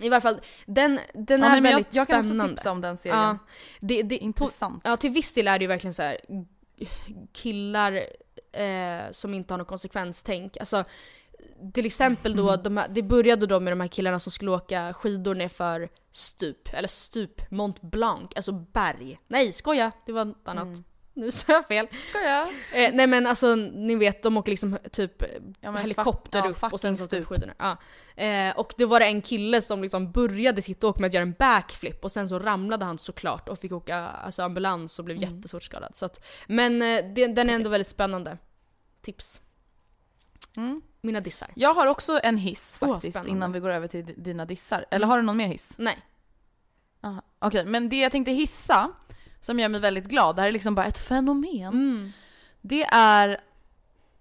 [0.00, 2.54] i varje fall, den, den Ja, är nej, men jag, väldigt jag kan också spännande.
[2.54, 3.18] tipsa om den serien.
[3.18, 3.38] Ja,
[3.80, 4.80] det, det, på, Intressant.
[4.84, 6.18] ja, till viss del är det ju verkligen så här
[7.32, 7.92] killar
[8.52, 10.56] eh, som inte har något konsekvenstänk.
[10.56, 10.84] Alltså,
[11.74, 12.62] till exempel då, Mm.
[12.62, 16.68] de här, det började då med de här killarna som skulle åka skidor nerför stup,
[16.74, 19.20] eller stup, Mont Blanc, alltså berg.
[19.28, 20.64] Nej, skoja, det var något annat.
[20.66, 20.84] Mm.
[21.14, 21.88] Nu sa jag fel.
[22.04, 22.48] Ska jag?
[22.48, 25.22] Eh, nej men alltså ni vet, de åker liksom typ
[25.60, 27.54] Ja, helikopter fuck- ja, upp och sen så typ skidorna.
[27.58, 27.76] Ja.
[28.24, 31.22] Eh, och då var det en kille som liksom började sitt åk med att göra
[31.22, 35.16] en backflip och sen så ramlade han såklart och fick åka alltså, ambulans och blev
[35.16, 35.36] Mm.
[35.36, 35.96] jättesvårt skadad.
[35.96, 37.04] Så att, men eh,
[37.34, 38.38] den är ändå väldigt spännande.
[39.02, 39.40] Tips.
[40.56, 40.82] Mm.
[41.00, 41.50] Mina dissar.
[41.54, 43.30] Jag har också en hiss faktiskt spännande.
[43.30, 44.86] innan vi går över till dina dissar.
[44.90, 45.72] Eller har du någon mer hiss?
[45.78, 45.98] Nej.
[47.38, 48.90] Okej, men det jag tänkte hissa,
[49.40, 51.72] som gör mig väldigt glad, det här är liksom bara ett fenomen.
[51.72, 52.12] Mm.
[52.60, 53.40] Det är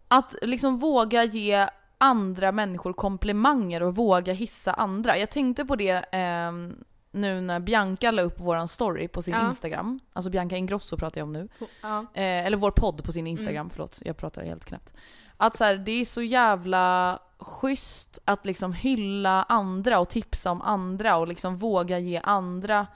[0.08, 1.68] att liksom våga ge
[1.98, 5.18] andra människor komplimanger och våga hissa andra.
[5.18, 9.48] Jag tänkte på det ehm, nu när Bianca la upp våran story på sin Ja.
[9.48, 10.00] Instagram.
[10.14, 11.48] Alltså Bianca Ingrosso pratar jag om nu.
[11.82, 12.00] Ja.
[12.00, 14.00] Eh, eller vår podd på sin Instagram, förlåt.
[14.06, 14.94] Jag pratar helt knäppt.
[15.38, 20.62] Att så här, det är så jävla schysst att liksom hylla andra och tipsa om
[20.62, 22.88] andra och liksom våga ge andra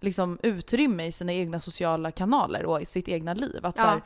[0.00, 3.66] liksom utrymme i sina egna sociala kanaler och i sitt egna liv.
[3.66, 3.88] Att så Ja.
[3.88, 4.02] här,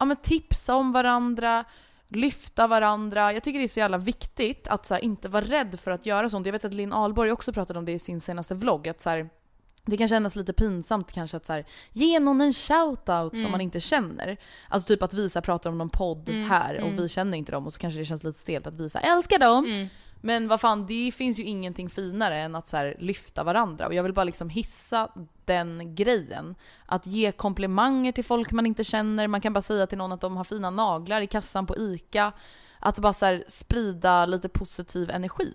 [0.00, 1.64] ja, men tipsa om varandra,
[2.08, 3.32] lyfta varandra.
[3.32, 6.06] Jag tycker det är så jävla viktigt att så här, inte vara rädd för att
[6.06, 6.46] göra sånt.
[6.46, 8.88] Jag vet att Linn Ahlborg också pratade om det i sin senaste vlogg.
[8.88, 9.28] Att så här,
[9.84, 13.60] det kan kännas lite pinsamt kanske att så här, ge någon en shoutout som man
[13.60, 14.36] inte känner.
[14.68, 17.72] Alltså typ att Visa pratar om någon podd här och vi känner inte dem och
[17.72, 19.88] så kanske det känns lite stelt att Visa älskar dem.
[20.24, 23.86] Men vad fan, det finns ju ingenting finare än att så lyfta varandra.
[23.86, 25.08] Och jag vill bara liksom hissa
[25.44, 26.54] den grejen.
[26.86, 29.28] Att ge komplimanger till folk man inte känner.
[29.28, 32.32] Man kan bara säga till någon att de har fina naglar i kassan på ICA.
[32.78, 35.52] Att bara så sprida lite positiv energi.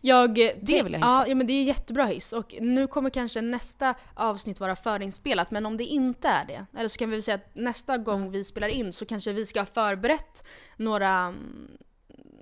[0.00, 1.24] Jag, Det vill jag hissa.
[1.28, 2.32] Ja, men det är jättebra hiss.
[2.32, 6.88] Och nu kommer kanske nästa avsnitt vara förinspelat, men om det inte är det, eller
[6.88, 9.66] så kan vi säga att nästa gång vi spelar in så kanske vi ska ha
[9.66, 10.44] förberett
[10.76, 11.68] några mm,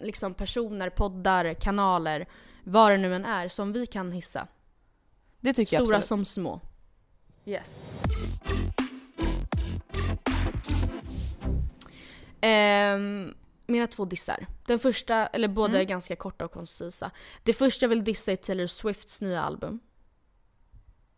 [0.01, 2.27] liksom personer, poddar, kanaler,
[2.65, 4.47] vad det nu än är, som vi kan hissa.
[5.41, 6.09] Det tycker jag Stora absolut.
[6.09, 6.61] som små.
[7.45, 7.83] Yes.
[12.41, 13.35] Ehm,
[13.67, 14.47] mina två dissar.
[14.67, 15.81] Den första, eller båda Mm.
[15.81, 17.11] är ganska korta och koncisa.
[17.43, 19.81] Det första jag vill dissa är Taylor Swifts nya album.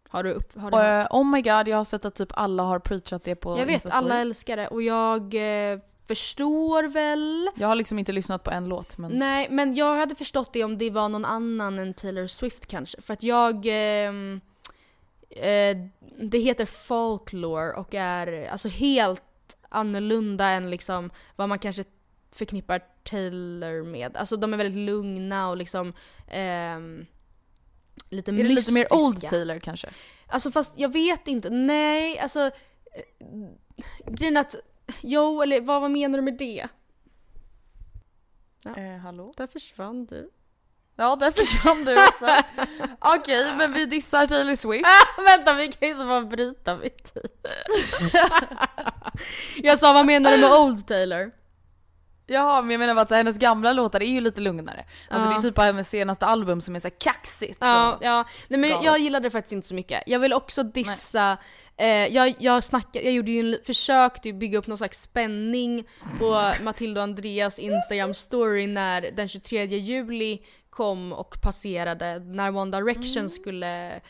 [0.09, 1.11] Har du, upp, har du hört?
[1.13, 3.67] eh, oh my god, jag har sett att typ alla har preachat det på Jag
[3.67, 7.51] vet, alla älskar det och jag eh, förstår väl.
[7.55, 9.13] Jag har liksom inte lyssnat på en låt men...
[9.13, 13.03] Nej, men jag hade förstått det om det var någon annan än Taylor Swift kanske.
[13.03, 13.67] För att jag...
[13.67, 14.41] ehm,
[15.31, 15.77] eh,
[16.21, 19.23] det heter folklore och är alltså helt
[19.69, 21.85] annorlunda än liksom vad man kanske
[22.33, 24.17] förknippar Taylor med.
[24.17, 25.93] Alltså de är väldigt lugna och liksom
[26.29, 27.07] ehm,
[28.09, 29.29] lite Är det lite mer old mystiska.
[29.29, 29.89] Taylor kanske?
[30.27, 32.53] Alltså fast jag vet inte, nej alltså eh,
[34.07, 34.57] grejen att,
[35.01, 36.69] jo eller vad, vad menar du med det?
[38.65, 38.77] Ja.
[38.77, 39.33] Eh, hallå?
[39.37, 40.31] Där försvann du.
[40.97, 42.27] Ja, där försvann du också.
[43.19, 44.87] Okej, men vi dissar Taylor Swift.
[44.87, 47.21] Ah, vänta vi kan ju inte bara bryta mitt i.
[49.67, 51.33] Jag sa vad menar du med old Taylor?
[52.33, 54.85] Jaha, men jag menar bara att så här, hennes gamla låtar är ju lite lugnare.
[55.11, 55.33] Alltså Ja.
[55.35, 57.59] det är typ bara hennes senaste album som är så här kaxigt.
[57.61, 58.25] Ja, ja.
[58.49, 58.85] Nej men galet.
[58.85, 60.03] jag gillade det faktiskt inte så mycket.
[60.07, 61.37] Jag vill också dissa,
[61.77, 65.03] eh, jag, jag, snackade, jag gjorde ju en, li- försökte ju bygga upp någon slags
[65.03, 65.85] spänning
[66.19, 72.77] på Matilda och Andreas Instagram story när den 23 juli kom och passerade, när One
[72.79, 73.29] Direction Mm.
[73.31, 74.01] skulle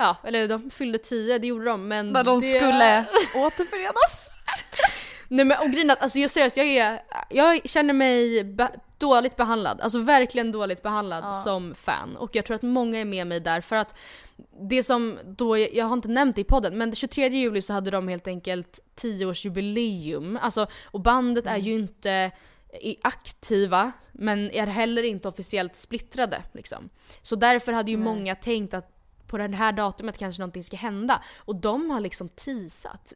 [0.00, 2.46] Ja, eller de fyllde 10, det gjorde de men När de det...
[2.56, 3.04] skulle
[3.46, 4.30] återförenas.
[5.28, 7.00] Nej men och grejen är att, alltså jag seriöst, jag, är,
[7.30, 11.32] jag känner mig be- dåligt behandlad, alltså verkligen dåligt behandlad Ja.
[11.32, 12.16] som fan.
[12.16, 13.94] Och jag tror att många är med mig där för att
[14.60, 17.72] det som då, jag har inte nämnt det i podden, men den 23 juli så
[17.72, 20.38] hade de helt enkelt 10-årsjubileum.
[20.42, 22.30] Alltså, och bandet är ju inte
[22.80, 26.42] i- aktiva, men är heller inte officiellt splittrade.
[26.52, 26.88] Liksom.
[27.22, 28.90] Så därför hade ju många tänkt att
[29.28, 31.22] på det här datumet kanske någonting ska hända.
[31.38, 33.12] Och de har liksom teasat,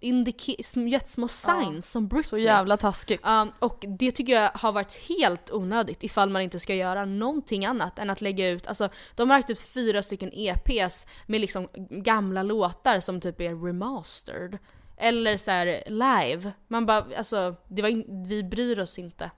[0.91, 2.29] gett små signs som Britney.
[2.29, 3.21] Så jävla taskigt.
[3.25, 7.67] Ja, och det tycker jag har varit helt onödigt ifall man inte ska göra någonting
[7.67, 11.69] annat än att lägga ut, alltså de har lagt ut fyra stycken EPs med liksom
[11.91, 14.59] gamla låtar som typ är remastered.
[14.97, 16.53] Eller så här live.
[16.69, 19.31] Man bara, alltså det var in, vi bryr oss inte.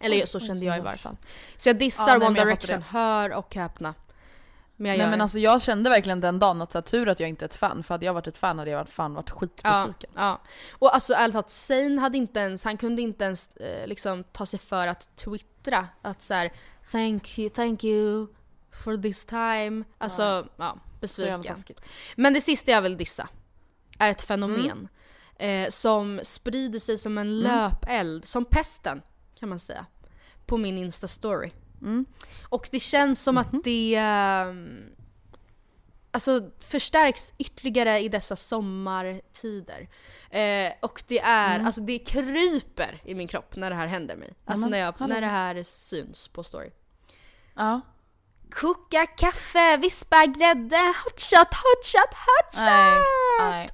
[0.00, 1.16] Eller så kände jag i varje fall.
[1.56, 3.94] Så jag dissar Ja, nej, One Direction, hör och häpna.
[4.80, 7.20] Men jag Nej men alltså jag kände verkligen den dagen att så här, tur att
[7.20, 9.14] jag inte är ett fan, för hade jag varit ett fan hade jag varit fan
[9.14, 10.10] varit Ja, skitbesviken.
[10.14, 10.40] ja.
[10.72, 14.46] Och alltså ärligt talat, Zayn hade inte ens, han kunde inte ens eh, liksom ta
[14.46, 16.52] sig för att twittra att så här,
[16.92, 18.26] thank you, thank you
[18.72, 19.84] for this time.
[19.98, 21.56] Alltså, ja, jävla besviken.
[22.16, 23.28] Men det sista jag vill dissa
[23.98, 24.40] är ett Mm.
[24.40, 24.88] fenomen
[25.38, 29.02] eh, som sprider sig som en löpeld, som pesten
[29.34, 29.86] kan man säga,
[30.46, 31.50] på min Insta-story.
[31.82, 32.06] Mm.
[32.48, 33.44] Och det känns som Mhm.
[33.44, 34.90] att det ehm,
[36.10, 39.88] alltså, förstärks ytterligare i dessa sommartider.
[40.30, 44.34] Eh, och det är, alltså det kryper i min kropp när det här händer mig.
[44.44, 46.70] Alltså när, jag, när det här syns på story.
[47.54, 47.80] Ja.
[48.50, 52.64] Koka kaffe, vispa grädde, hot shot, hot shot, hot shot!
[52.64, 53.02] Nej,
[53.40, 53.68] nej.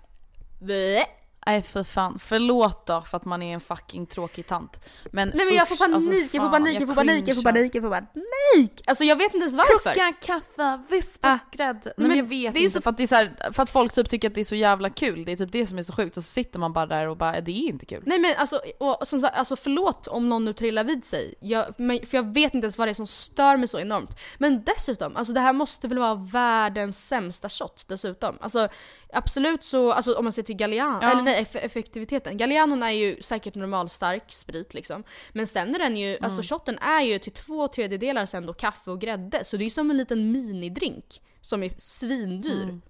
[1.47, 4.81] Nej för fan, förlåt då för att man är en fucking tråkig tant.
[5.13, 7.29] Men Nej men jag får usch, panik, alltså, jag får fan, panik, jag får panik,
[7.29, 8.83] jag får panik, jag får panik!
[8.87, 9.91] Alltså jag vet inte ens varför.
[9.91, 11.39] Koka kaffe, vispa Ah.
[11.53, 11.81] grädde.
[11.85, 13.71] Nej Men men jag vet inte, så- för, att det är så här, för att
[13.71, 15.25] folk typ tycker att det är så jävla kul.
[15.25, 17.17] Det är typ det som är så sjukt och så sitter man bara där och
[17.17, 18.03] bara det är inte kul.
[18.07, 21.35] Nej men alltså, och, som sagt, alltså förlåt om någon nu trillar vid sig.
[21.41, 24.19] Jag, men, för jag vet inte ens vad det är som stör mig så enormt.
[24.39, 28.39] Men dessutom, alltså det här måste väl vara världens sämsta shot dessutom.
[28.41, 28.69] Alltså
[29.15, 31.11] absolut så, alltså om man ser till Galliano, Ja.
[31.11, 32.37] eller nej eff- effektiviteten.
[32.37, 35.05] Gallianon är ju säkert normalstark sprit liksom.
[35.33, 38.91] Men sen är den ju, alltså shotten är ju till två tredjedelar sen då kaffe
[38.91, 39.45] och grädde.
[39.45, 42.81] Så det är ju som en liten minidrink som är svindyr.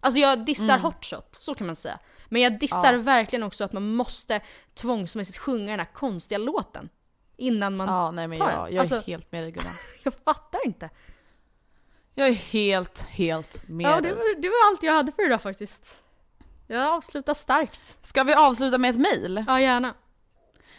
[0.00, 1.98] Alltså jag dissar hot shot, så kan man säga.
[2.28, 2.98] Men jag dissar Ja.
[3.00, 4.40] verkligen också att man måste
[4.74, 6.88] tvångsmässigt sjunga den här konstiga låten.
[7.36, 7.88] Innan man...
[7.88, 8.66] Ja nej men tar jag, den.
[8.66, 9.72] jag är Alltså- helt med dig Gullan.
[10.04, 10.90] Jag fattar inte.
[12.14, 15.42] Jag är helt, helt med Ja, det var, det var allt jag hade för idag
[15.42, 16.02] faktiskt.
[16.66, 17.98] Jag avslutar starkt.
[18.02, 19.44] Ska vi avsluta med ett mail?
[19.48, 19.94] Ja, gärna.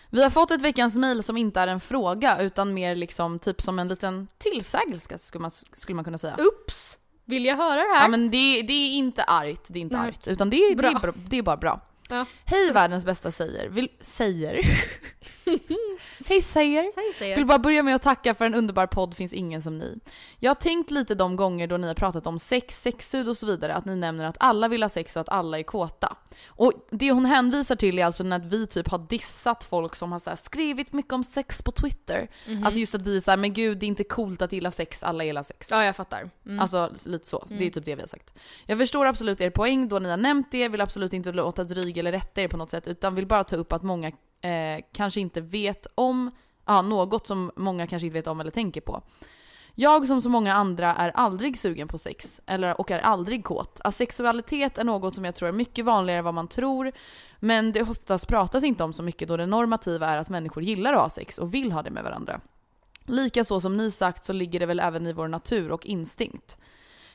[0.10, 3.62] Vi har fått ett veckans mail som inte är en fråga utan mer liksom typ
[3.62, 6.38] som en liten tillsägelse skulle man, skulle man kunna säga.
[6.40, 6.98] Ups!
[7.26, 8.02] Vill jag höra det här?
[8.02, 10.08] Ja men det, det är inte argt, det är inte Nej.
[10.08, 10.28] argt.
[10.28, 11.80] Utan det, det, är, det är bara bra.
[12.12, 12.26] Ja.
[12.46, 13.70] Hej världens bästa säger.
[13.70, 14.54] Vill, säger?
[16.26, 16.92] Hej säger.
[16.96, 19.78] Hej säger Vill bara börja med att tacka för en underbar podd Finns ingen som
[19.78, 20.00] ni.
[20.40, 23.46] Jag har tänkt lite de gånger då ni har pratat om sex, sexsud och så
[23.46, 26.18] vidare att ni nämner att alla vill ha sex och att alla är kåta.
[26.46, 30.20] Och det hon hänvisar till är alltså när vi typ har dissat folk som har
[30.20, 32.30] så skrivit mycket om sex på Twitter.
[32.64, 35.04] Alltså just att vi är såhär, men gud det är inte coolt att gilla sex,
[35.04, 35.68] alla gillar sex.
[35.72, 36.30] Ja, jag fattar.
[36.46, 36.60] Mm.
[36.60, 38.34] Alltså lite så, det är typ det vi har sagt.
[38.66, 41.98] Jag förstår absolut er poäng då ni har nämnt det, vill absolut inte låta dryg
[41.98, 44.08] eller rätta er på något sätt utan vill bara ta upp att många
[44.42, 46.32] eh, kanske inte vet om,
[46.66, 49.04] ja något som många kanske inte vet om eller tänker på.
[49.82, 53.82] Jag som så många andra är aldrig sugen på sex, eller, och är aldrig kåt.
[53.84, 56.92] Asexualitet är något som jag tror är mycket vanligare än vad man tror,
[57.40, 60.94] men det oftast pratas inte om så mycket då det normativa är att människor gillar
[60.94, 62.42] att ha sex och vill ha det med varandra.
[63.06, 66.58] Likaså som ni sagt så ligger det väl även i vår natur och instinkt.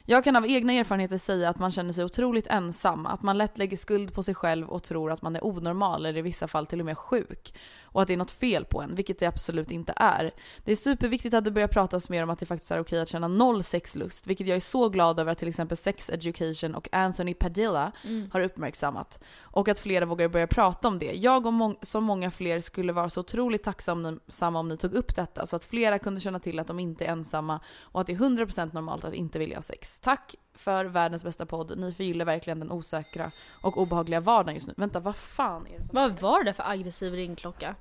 [0.09, 3.59] Jag kan av egna erfarenheter säga att man känner sig otroligt ensam, att man lätt
[3.59, 6.67] lägger skuld på sig själv och tror att man är onormal eller i vissa fall
[6.67, 7.55] till och med sjuk.
[7.97, 10.31] Och att det är något fel på en, vilket det absolut inte är.
[10.65, 13.09] Det är superviktigt att det börjar pratas mer om att det faktiskt är okej att
[13.09, 16.89] känna noll sexlust, vilket jag är så glad över att till exempel Sex Education och
[16.93, 17.93] Anthony Padilla
[18.33, 19.19] har uppmärksammat.
[19.41, 21.13] Och att flera vågar börja prata om det.
[21.13, 25.17] Jag och må- som många fler skulle vara så otroligt tacksamma om ni tog upp
[25.17, 28.13] detta så att flera kunde känna till att de inte är ensamma och att det
[28.13, 30.01] är 100% normalt att inte vilja ha sex.
[30.01, 31.79] Tack för världens bästa podd.
[31.79, 33.31] Ni förgyller verkligen den osäkra
[33.63, 34.75] och obehagliga vardagen just nu.
[34.77, 35.95] Vänta, vad fan är det som...
[35.95, 37.75] Vad var det för aggressiv ringklocka?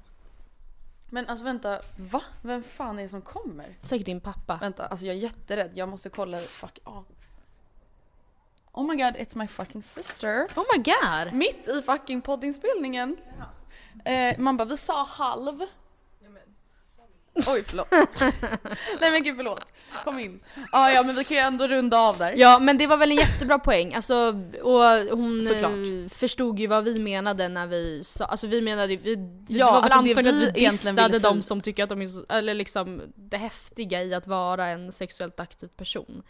[1.09, 2.21] Men alltså vänta, va?
[2.41, 3.77] Vem fan är det som kommer?
[3.81, 4.57] Säkert din pappa.
[4.61, 5.71] Vänta, alltså jag är jätterädd.
[5.73, 6.39] Jag måste kolla.
[6.39, 7.05] Fuck av.
[8.71, 10.47] Oh my god, it's my fucking sister.
[10.55, 11.33] Oh my god!
[11.33, 13.17] Mitt i fucking poddinspelningen.
[14.05, 15.65] Eh, man bara, vi sa halv.
[17.47, 17.87] Oj förlåt.
[19.01, 19.73] Nej men gud förlåt.
[20.03, 20.39] Kom in.
[20.71, 22.33] Ah, ja men vi kan ju ändå runda av där.
[22.37, 24.15] Ja men det var väl en jättebra poäng, alltså,
[24.61, 25.71] och hon Såklart.
[25.71, 29.65] eh, förstod ju vad vi menade när vi sa, alltså vi menade, vi, det Ja,
[29.71, 32.01] var väl alltså det antagligen vi att vi egentligen dissade de som tycker att de
[32.01, 36.23] är så, eller liksom det häftiga i att vara en sexuellt aktiv person.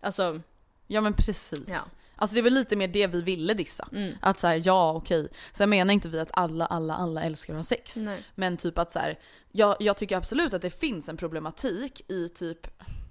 [0.00, 0.40] Alltså,
[0.86, 1.68] Ja men precis.
[1.68, 1.80] Ja.
[2.16, 3.88] Alltså det var lite mer det vi ville dissa.
[3.92, 4.14] mm.
[4.20, 5.28] Att såhär, ja okej.
[5.52, 7.96] Sen menar inte vi att alla, alla, alla älskar att ha sex.
[7.96, 8.22] nej.
[8.34, 9.18] Men typ att så här,
[9.52, 12.66] jag, jag tycker absolut att det finns en problematik i typ,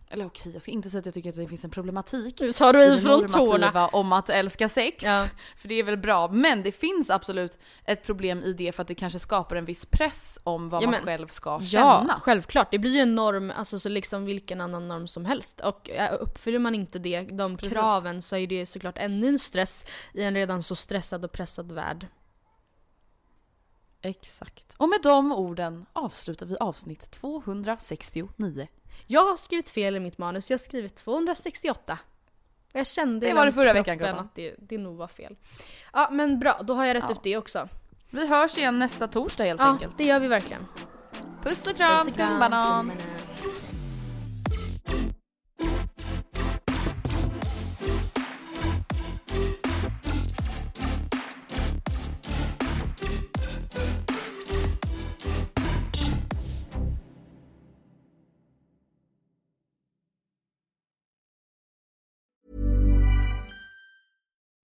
[0.10, 2.54] eller okej jag ska inte säga att jag tycker att det finns en problematik Nu
[2.54, 3.88] tar du i från tårna.
[3.88, 5.04] om att älska sex.
[5.06, 5.28] Ja.
[5.58, 6.28] För det är väl bra.
[6.28, 9.86] Men det finns absolut ett problem i det för att det kanske skapar en viss
[9.86, 11.64] press om vad Ja, man själv ska Ja,
[12.02, 12.20] känna.
[12.24, 12.72] självklart.
[12.72, 15.60] Det blir ju en norm, alltså så liksom vilken annan norm som helst.
[15.62, 15.90] Och
[16.20, 17.74] uppfyller man inte det, de Precis.
[17.74, 21.72] kraven så är det såklart ännu en stress i en redan så stressad och pressad
[21.72, 22.08] värld.
[24.02, 24.76] Exakt.
[24.78, 28.68] Och med de orden avslutar vi avsnitt 269.
[29.08, 31.98] Jag har skrivit fel i mitt manus, jag har skrivit 268.
[32.74, 35.36] Och Jag kände Det var det förra veckan, att det, det nog var fel.
[35.94, 37.12] Ja men bra, då har jag rätt Ja.
[37.16, 37.70] ut det också.
[38.10, 39.98] Vi hörs igen nästa torsdag helt Ja, enkelt.
[39.98, 40.66] det gör vi verkligen.
[41.44, 42.92] Puss och kram, Puss och kram, skumbanan!